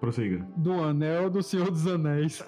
[0.00, 0.46] Prossiga.
[0.56, 2.44] Do anel do Senhor dos Anéis.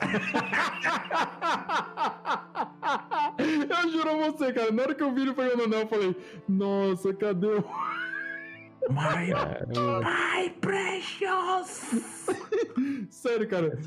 [3.39, 4.70] eu juro a você, cara.
[4.70, 6.14] Na hora que eu vi ele pegando o anel, eu falei:
[6.47, 7.64] Nossa, cadê o.
[8.89, 9.32] My,
[10.05, 12.03] my precious!
[13.11, 13.78] Sério, cara.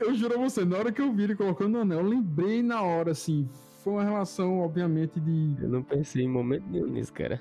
[0.00, 2.62] Eu juro a você, na hora que eu vi ele colocando o anel, eu lembrei
[2.62, 3.48] na hora, assim.
[3.84, 5.56] Foi uma relação, obviamente, de.
[5.62, 7.40] Eu não pensei em momento nenhum nisso, cara.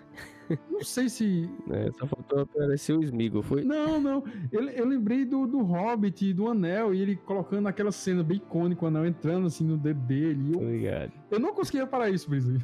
[0.72, 1.50] Não sei se.
[1.70, 3.66] É, só faltou aparecer o Smeagol, foi?
[3.66, 4.24] Não, não.
[4.50, 8.86] Eu, eu lembrei do, do Hobbit, do Anel, e ele colocando aquela cena bem icônica,
[8.86, 10.54] o Anel entrando assim no dedo dele.
[10.54, 11.12] Eu, Obrigado.
[11.30, 12.62] Eu não conseguia parar isso, Brisley.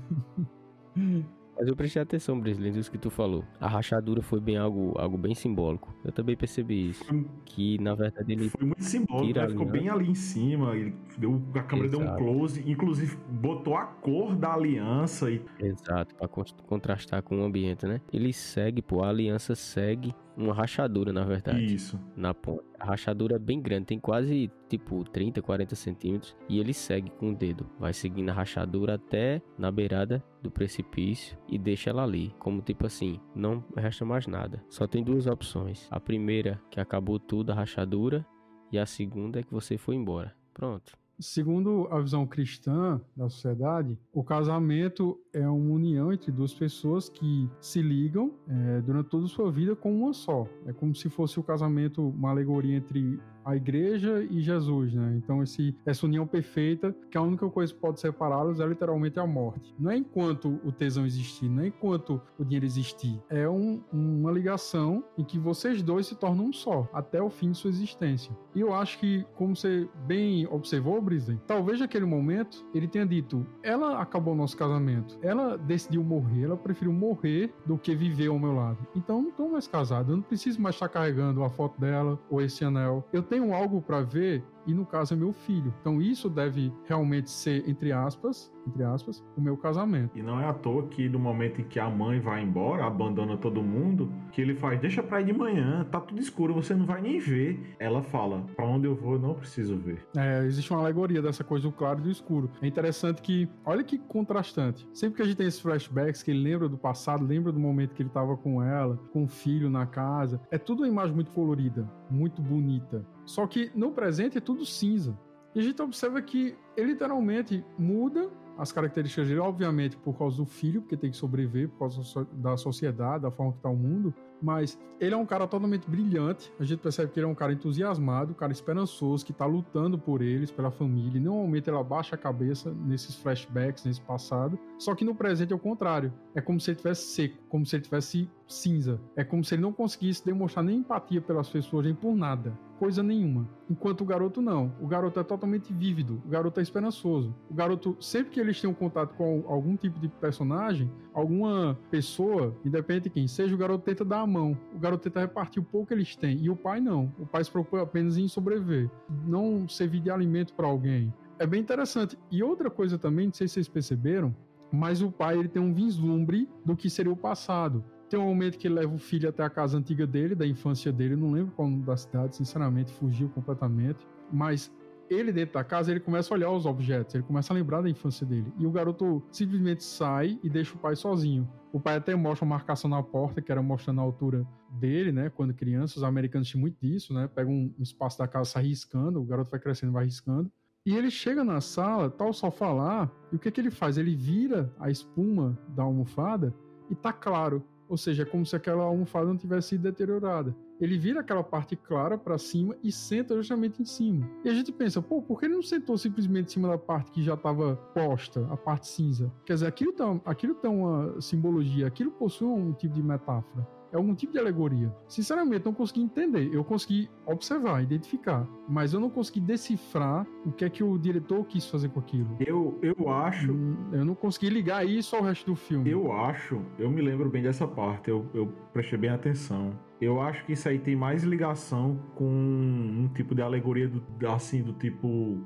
[1.57, 3.43] Mas eu prestei atenção, Breslin, nisso que tu falou.
[3.59, 5.93] A rachadura foi bem algo, algo bem simbólico.
[6.03, 7.03] Eu também percebi isso.
[7.05, 8.49] Foi, que na verdade ele.
[8.49, 9.49] Foi muito simbólico, né?
[9.49, 10.75] ficou bem ali em cima.
[10.75, 12.03] Ele deu, a câmera Exato.
[12.03, 15.29] deu um close, inclusive botou a cor da aliança.
[15.29, 15.41] E...
[15.59, 18.01] Exato, pra contrastar com o ambiente, né?
[18.11, 21.73] Ele segue, pô, a aliança segue uma rachadura, na verdade.
[21.73, 21.99] Isso.
[22.15, 22.63] Na ponta.
[22.79, 26.35] A rachadura é bem grande, tem quase tipo 30, 40 centímetros.
[26.49, 27.65] E ele segue com o dedo.
[27.79, 32.33] Vai seguindo a rachadura até na beirada do precipício e deixa ela ali.
[32.39, 34.63] Como tipo assim, não resta mais nada.
[34.69, 35.87] Só tem duas opções.
[35.89, 38.25] A primeira, que acabou tudo, a rachadura.
[38.71, 40.35] E a segunda é que você foi embora.
[40.53, 40.93] Pronto.
[41.19, 47.49] Segundo a visão cristã da sociedade, o casamento é uma união entre duas pessoas que
[47.59, 50.47] se ligam é, durante toda a sua vida com uma só.
[50.65, 55.15] É como se fosse o casamento uma alegoria entre a igreja e Jesus, né?
[55.17, 59.27] Então esse, essa união perfeita, que a única coisa que pode separá-los é literalmente a
[59.27, 59.73] morte.
[59.77, 63.21] Não é enquanto o tesão existir, não é enquanto o dinheiro existir.
[63.29, 67.51] É um, uma ligação em que vocês dois se tornam um só, até o fim
[67.51, 68.35] de sua existência.
[68.55, 73.45] E eu acho que, como você bem observou, Brisbane, talvez naquele momento ele tenha dito:
[73.61, 78.37] ela acabou o nosso casamento, ela decidiu morrer, ela preferiu morrer do que viver ao
[78.37, 78.85] meu lado.
[78.93, 82.19] Então eu não estou mais casado, eu não preciso mais estar carregando a foto dela
[82.29, 83.07] ou esse anel.
[83.13, 85.73] Eu tenho algo para ver e no caso é meu filho.
[85.81, 90.17] Então isso deve realmente ser entre aspas, entre aspas, o meu casamento.
[90.17, 93.37] E não é à toa que no momento em que a mãe vai embora, abandona
[93.37, 96.85] todo mundo, que ele faz, deixa pra ir de manhã, tá tudo escuro, você não
[96.85, 97.75] vai nem ver.
[97.79, 100.05] Ela fala, para onde eu vou, não preciso ver.
[100.15, 102.49] É, existe uma alegoria dessa coisa do claro e do escuro.
[102.61, 104.87] É interessante que, olha que contrastante.
[104.93, 107.93] Sempre que a gente tem esses flashbacks, que ele lembra do passado, lembra do momento
[107.93, 111.31] que ele tava com ela, com o filho na casa, é tudo uma imagem muito
[111.31, 113.05] colorida, muito bonita.
[113.25, 115.17] Só que no presente é tudo cinza.
[115.55, 120.45] E a gente observa que ele literalmente muda as características dele, obviamente, por causa do
[120.45, 124.13] filho, porque tem que sobreviver, por causa da sociedade, da forma que está o mundo.
[124.41, 126.51] Mas ele é um cara totalmente brilhante.
[126.59, 129.97] A gente percebe que ele é um cara entusiasmado, um cara esperançoso, que está lutando
[129.97, 131.17] por eles, pela família.
[131.17, 134.57] E normalmente ele abaixa a cabeça nesses flashbacks, nesse passado.
[134.77, 136.13] Só que no presente é o contrário.
[136.35, 138.99] É como se ele tivesse seco, como se ele tivesse cinza.
[139.15, 142.53] É como se ele não conseguisse demonstrar nem empatia pelas pessoas, nem por nada
[142.83, 143.47] coisa nenhuma.
[143.69, 144.73] Enquanto o garoto não.
[144.81, 147.33] O garoto é totalmente vívido, o garoto é esperançoso.
[147.49, 152.53] O garoto, sempre que eles têm um contato com algum tipo de personagem, alguma pessoa,
[152.65, 154.57] independente de quem seja, o garoto tenta dar a mão.
[154.75, 156.37] O garoto tenta repartir o pouco que eles têm.
[156.43, 157.13] E o pai não.
[157.19, 158.89] O pai se preocupa apenas em sobreviver,
[159.25, 161.13] não servir de alimento para alguém.
[161.37, 162.17] É bem interessante.
[162.31, 164.35] E outra coisa também, não sei se vocês perceberam,
[164.71, 167.83] mas o pai ele tem um vislumbre do que seria o passado.
[168.09, 170.91] Tem um momento que ele leva o filho até a casa antiga dele, da infância
[170.91, 174.05] dele, não lembro qual nome da cidade, sinceramente, fugiu completamente.
[174.31, 174.71] Mas
[175.09, 177.89] ele dentro da casa, ele começa a olhar os objetos, ele começa a lembrar da
[177.89, 178.51] infância dele.
[178.57, 181.47] E o garoto simplesmente sai e deixa o pai sozinho.
[181.73, 185.31] O pai até mostra uma marcação na porta, que era mostrando a altura dele, né?
[185.31, 187.27] Quando criança, os americanos tinham muito disso, né?
[187.27, 188.71] Pega um espaço da casa, sai
[189.17, 190.51] o garoto vai crescendo, vai riscando.
[190.85, 193.97] E ele chega na sala, tá o sofá lá, e o que que ele faz?
[193.97, 196.53] Ele vira a espuma da almofada
[196.91, 197.63] e tá claro.
[197.93, 200.55] Ou seja, é como se aquela almofada não tivesse sido deteriorada.
[200.81, 204.27] Ele vira aquela parte clara para cima e senta justamente em cima.
[204.43, 207.11] E a gente pensa, pô, por que ele não sentou simplesmente em cima da parte
[207.11, 209.31] que já estava posta, a parte cinza?
[209.45, 213.63] Quer dizer, aquilo tem, aquilo tem uma simbologia, aquilo possui um tipo de metáfora
[213.93, 214.91] é algum tipo de alegoria.
[215.07, 216.49] Sinceramente, não consegui entender.
[216.51, 221.45] Eu consegui observar, identificar, mas eu não consegui decifrar o que é que o diretor
[221.45, 222.35] quis fazer com aquilo.
[222.39, 223.53] Eu, eu acho.
[223.53, 225.89] Hum, eu não consegui ligar isso ao resto do filme.
[225.89, 229.79] Eu acho, eu me lembro bem dessa parte, eu, eu prestei bem atenção.
[230.01, 234.61] Eu acho que isso aí tem mais ligação com um tipo de alegoria do, assim,
[234.63, 235.39] do tipo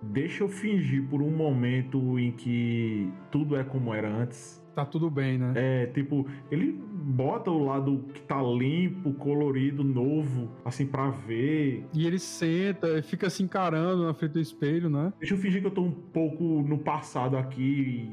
[0.00, 4.61] deixa eu fingir por um momento em que tudo é como era antes.
[4.74, 5.52] Tá tudo bem, né?
[5.54, 11.84] É, tipo, ele bota o lado que tá limpo, colorido, novo, assim, pra ver.
[11.92, 15.12] E ele senta, e fica se encarando na frente do espelho, né?
[15.18, 18.10] Deixa eu fingir que eu tô um pouco no passado aqui,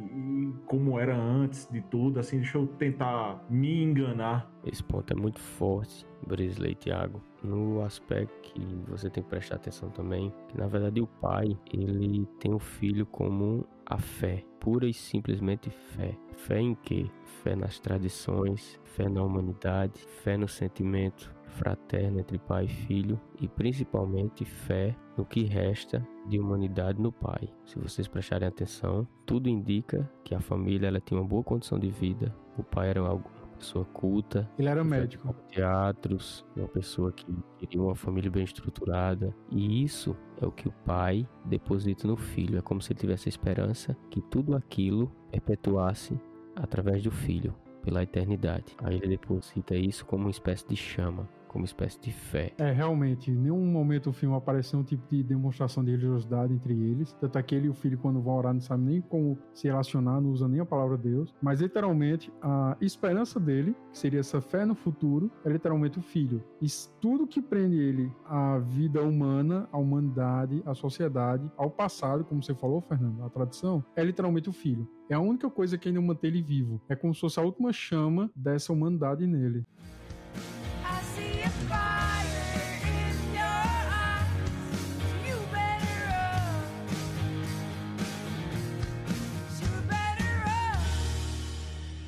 [0.66, 4.52] como era antes de tudo, assim, deixa eu tentar me enganar.
[4.66, 9.56] Esse ponto é muito forte, Brisley e Thiago no aspecto que você tem que prestar
[9.56, 14.88] atenção também, que na verdade o pai, ele tem o filho como a fé, pura
[14.88, 16.18] e simplesmente fé.
[16.36, 17.10] Fé em quê?
[17.44, 23.48] Fé nas tradições, fé na humanidade, fé no sentimento fraterno entre pai e filho e
[23.48, 27.50] principalmente fé no que resta de humanidade no pai.
[27.66, 31.90] Se vocês prestarem atenção, tudo indica que a família ela tinha uma boa condição de
[31.90, 32.34] vida.
[32.58, 33.30] O pai era algo
[33.60, 34.50] pessoa culta.
[34.58, 35.36] Ele era médico.
[35.50, 37.26] Teatros, uma pessoa que
[37.58, 39.36] queria uma família bem estruturada.
[39.52, 42.58] E isso é o que o pai deposita no filho.
[42.58, 46.20] É como se ele tivesse a esperança que tudo aquilo perpetuasse
[46.56, 47.54] através do filho,
[47.84, 48.76] pela eternidade.
[48.84, 52.54] Aí ele deposita isso como uma espécie de chama como espécie de fé.
[52.58, 56.74] É, realmente, em nenhum momento o filme apareceu um tipo de demonstração de religiosidade entre
[56.74, 57.12] eles.
[57.20, 59.68] Tanto é que ele e o filho, quando vão orar, não sabem nem como se
[59.68, 61.34] relacionar, não usa nem a palavra Deus.
[61.42, 66.44] Mas literalmente, a esperança dele, que seria essa fé no futuro, é literalmente o filho.
[66.62, 66.68] E
[67.02, 72.54] tudo que prende ele à vida humana, à humanidade, à sociedade, ao passado, como você
[72.54, 74.88] falou, Fernando, a tradição, é literalmente o filho.
[75.10, 76.80] É a única coisa que ainda mantém ele vivo.
[76.88, 79.66] É como se fosse a última chama dessa humanidade nele.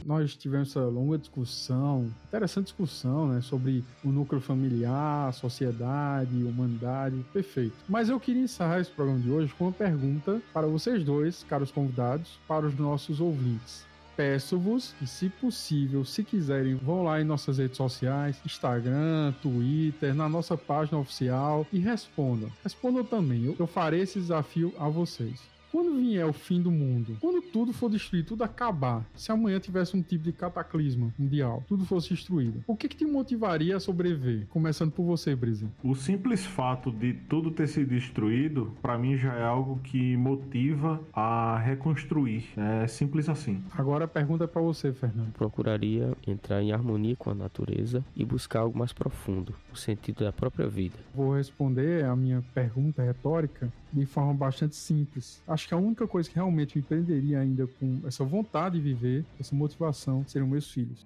[0.06, 7.76] Nós tivemos essa longa discussão, interessante discussão, né, sobre o núcleo familiar, sociedade, humanidade, perfeito.
[7.88, 11.72] Mas eu queria encerrar esse programa de hoje com uma pergunta para vocês dois, caros
[11.72, 13.92] convidados, para os nossos ouvintes
[14.22, 20.30] peço-vos que, se possível, se quiserem, vão lá em nossas redes sociais, Instagram, Twitter, na
[20.30, 22.52] nossa página oficial e respondam.
[22.64, 23.46] Respondam também.
[23.46, 25.51] Eu, eu farei esse desafio a vocês.
[25.72, 29.96] Quando vier o fim do mundo, quando tudo for destruído, tudo acabar, se amanhã tivesse
[29.96, 34.48] um tipo de cataclisma mundial, tudo fosse destruído, o que, que te motivaria a sobreviver?
[34.50, 35.72] Começando por você, Brisa.
[35.82, 41.02] O simples fato de tudo ter sido destruído, para mim já é algo que motiva
[41.14, 42.50] a reconstruir.
[42.58, 43.64] É simples assim.
[43.72, 45.32] Agora a pergunta é para você, Fernando.
[45.32, 50.34] Procuraria entrar em harmonia com a natureza e buscar algo mais profundo, o sentido da
[50.34, 50.98] própria vida.
[51.16, 55.42] Vou responder a minha pergunta retórica de forma bastante simples.
[55.48, 59.26] Acho que a única coisa que realmente me prenderia ainda com essa vontade de viver,
[59.40, 61.06] essa motivação, seriam meus filhos.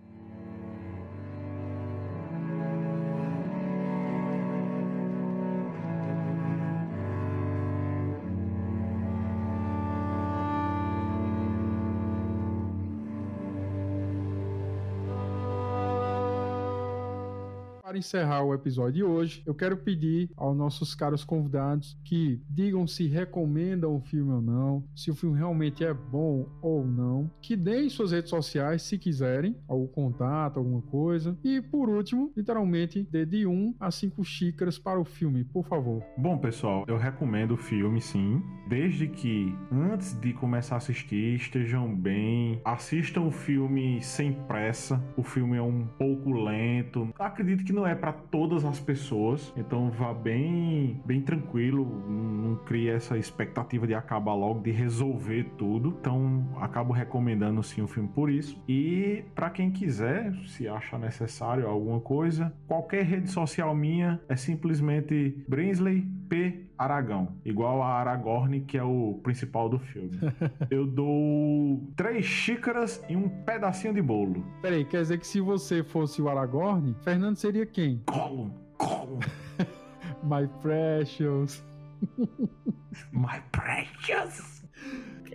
[17.85, 22.87] Para encerrar o episódio de hoje, eu quero pedir aos nossos caros convidados que digam
[22.87, 27.55] se recomendam o filme ou não, se o filme realmente é bom ou não, que
[27.55, 31.37] deem suas redes sociais se quiserem, algum contato, alguma coisa.
[31.43, 36.03] E por último, literalmente, dê de 1 a 5 xícaras para o filme, por favor.
[36.17, 41.95] Bom, pessoal, eu recomendo o filme sim, desde que antes de começar a assistir estejam
[41.95, 44.99] bem, assistam o filme sem pressa.
[45.15, 47.13] O filme é um pouco lento.
[47.19, 52.55] Acredito que não não é para todas as pessoas, então vá bem, bem tranquilo, não
[52.65, 55.95] crie essa expectativa de acabar logo, de resolver tudo.
[55.99, 58.59] Então, acabo recomendando sim o filme por isso.
[58.67, 65.45] E para quem quiser, se achar necessário alguma coisa, qualquer rede social minha é simplesmente
[65.47, 70.11] Brinsley P Aragão, igual a Aragorn, que é o principal do filme.
[70.69, 74.45] Eu dou três xícaras e um pedacinho de bolo.
[74.61, 78.01] Peraí, quer dizer que se você fosse o Aragorn, Fernando seria quem?
[78.07, 79.19] Gollum, Gollum.
[80.23, 81.63] My precious.
[83.11, 84.63] My precious.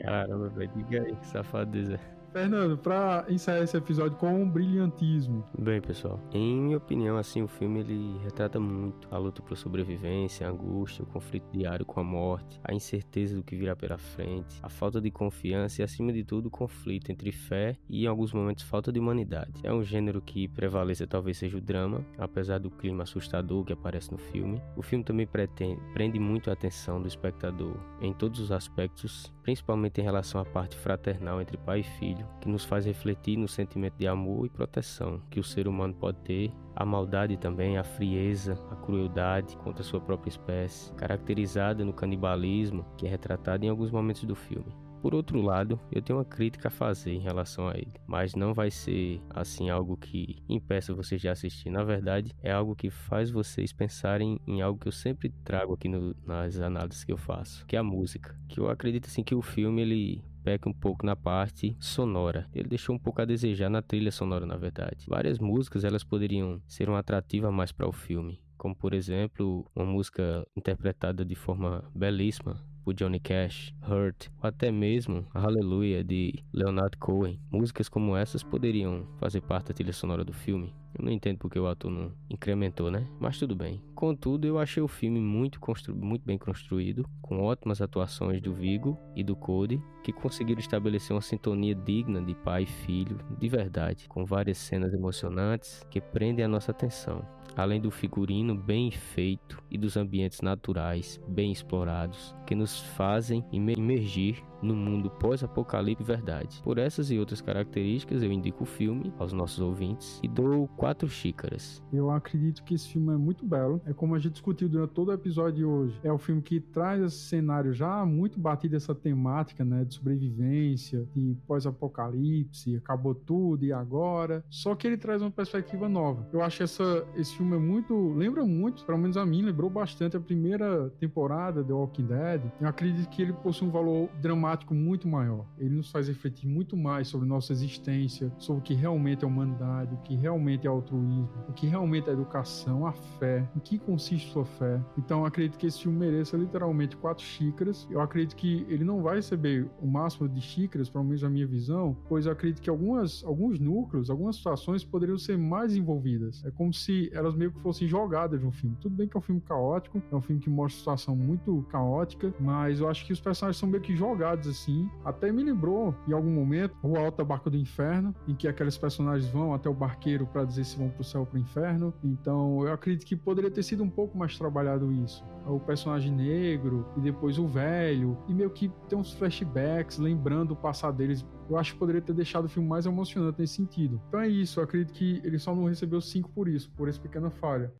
[0.02, 2.00] Caramba, velho, diga aí, que safadeza.
[2.32, 5.44] Fernando, para encerrar esse episódio com um brilhantismo.
[5.58, 10.46] Bem, pessoal, em minha opinião, assim, o filme ele retrata muito a luta por sobrevivência,
[10.46, 14.60] a angústia, o conflito diário com a morte, a incerteza do que virá pela frente,
[14.62, 18.32] a falta de confiança e, acima de tudo, o conflito entre fé e, em alguns
[18.32, 19.60] momentos, falta de humanidade.
[19.64, 24.12] É um gênero que prevaleça talvez seja o drama, apesar do clima assustador que aparece
[24.12, 24.62] no filme.
[24.76, 30.00] O filme também pretende, prende muito a atenção do espectador em todos os aspectos, principalmente
[30.00, 33.94] em relação à parte fraternal entre pai e filho, que nos faz refletir no sentimento
[33.98, 38.58] de amor e proteção que o ser humano pode ter, a maldade também, a frieza,
[38.70, 43.90] a crueldade contra a sua própria espécie, caracterizada no canibalismo que é retratado em alguns
[43.90, 44.89] momentos do filme.
[45.00, 48.52] Por outro lado, eu tenho uma crítica a fazer em relação a ele, mas não
[48.52, 51.70] vai ser assim algo que impeça vocês de assistir.
[51.70, 55.88] Na verdade, é algo que faz vocês pensarem em algo que eu sempre trago aqui
[55.88, 58.38] no, nas análises que eu faço, que é a música.
[58.46, 62.46] Que eu acredito assim que o filme ele peca um pouco na parte sonora.
[62.54, 65.06] Ele deixou um pouco a desejar na trilha sonora, na verdade.
[65.08, 69.86] Várias músicas elas poderiam ser uma atrativa mais para o filme, como por exemplo, uma
[69.86, 76.34] música interpretada de forma belíssima por Johnny Cash, Hurt, ou até mesmo a Hallelujah de
[76.52, 77.40] Leonard Cohen.
[77.50, 80.74] Músicas como essas poderiam fazer parte da trilha sonora do filme.
[80.98, 83.06] Eu não entendo porque o ator não incrementou, né?
[83.20, 83.80] Mas tudo bem.
[83.94, 85.94] Contudo, eu achei o filme muito, constru...
[85.94, 91.22] muito bem construído, com ótimas atuações do Vigo e do Cody, que conseguiram estabelecer uma
[91.22, 96.48] sintonia digna de pai e filho, de verdade, com várias cenas emocionantes que prendem a
[96.48, 97.24] nossa atenção
[97.56, 104.42] além do figurino bem feito e dos ambientes naturais bem explorados, que nos fazem imergir
[104.62, 106.60] no mundo pós-apocalipse verdade.
[106.62, 111.08] Por essas e outras características, eu indico o filme aos nossos ouvintes e dou quatro
[111.08, 111.82] xícaras.
[111.92, 113.80] Eu acredito que esse filme é muito belo.
[113.86, 116.00] É como a gente discutiu durante todo o episódio de hoje.
[116.02, 121.06] É o filme que traz esse cenário já muito batido essa temática, né, de sobrevivência,
[121.14, 124.44] de pós-apocalipse, acabou tudo e agora.
[124.48, 126.28] Só que ele traz uma perspectiva nova.
[126.32, 130.16] Eu acho essa esse filme é muito, lembra muito, pelo menos a mim lembrou bastante
[130.16, 132.42] a primeira temporada de Walking Dead.
[132.60, 135.46] Eu acredito que ele possui um valor dramático muito maior.
[135.58, 139.94] Ele nos faz refletir muito mais sobre nossa existência, sobre o que realmente é humanidade,
[139.94, 144.32] o que realmente é altruísmo, o que realmente é educação, a fé, em que consiste
[144.32, 144.80] sua fé.
[144.96, 147.86] Então, acredito que esse filme mereça literalmente quatro xícaras.
[147.90, 151.46] Eu acredito que ele não vai receber o máximo de xícaras, pelo menos a minha
[151.46, 156.44] visão, pois eu acredito que algumas, alguns núcleos, algumas situações poderiam ser mais envolvidas.
[156.44, 158.76] É como se elas meio que fossem jogadas no filme.
[158.80, 161.64] Tudo bem que é um filme caótico, é um filme que mostra uma situação muito
[161.70, 164.88] caótica, mas eu acho que os personagens são meio que jogados assim.
[165.04, 169.30] Até me lembrou, em algum momento, o Alta Barca do Inferno, em que aqueles personagens
[169.30, 171.92] vão até o barqueiro para dizer se vão pro céu ou pro inferno.
[172.02, 175.24] Então, eu acredito que poderia ter sido um pouco mais trabalhado isso.
[175.46, 180.56] O personagem negro e depois o velho, e meio que tem uns flashbacks lembrando o
[180.56, 181.24] passado deles.
[181.48, 184.00] Eu acho que poderia ter deixado o filme mais emocionante nesse sentido.
[184.08, 187.00] Então é isso, eu acredito que ele só não recebeu 5 por isso, por essa
[187.00, 187.72] pequena falha.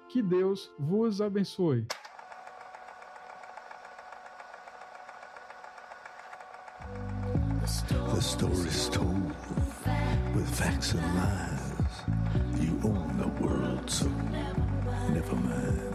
[0.09, 1.87] Que Deus vos abençoe.
[8.33, 9.31] Story's told
[10.35, 11.95] with facts and lies.
[12.59, 14.09] You own the world, so
[15.11, 15.92] never mind.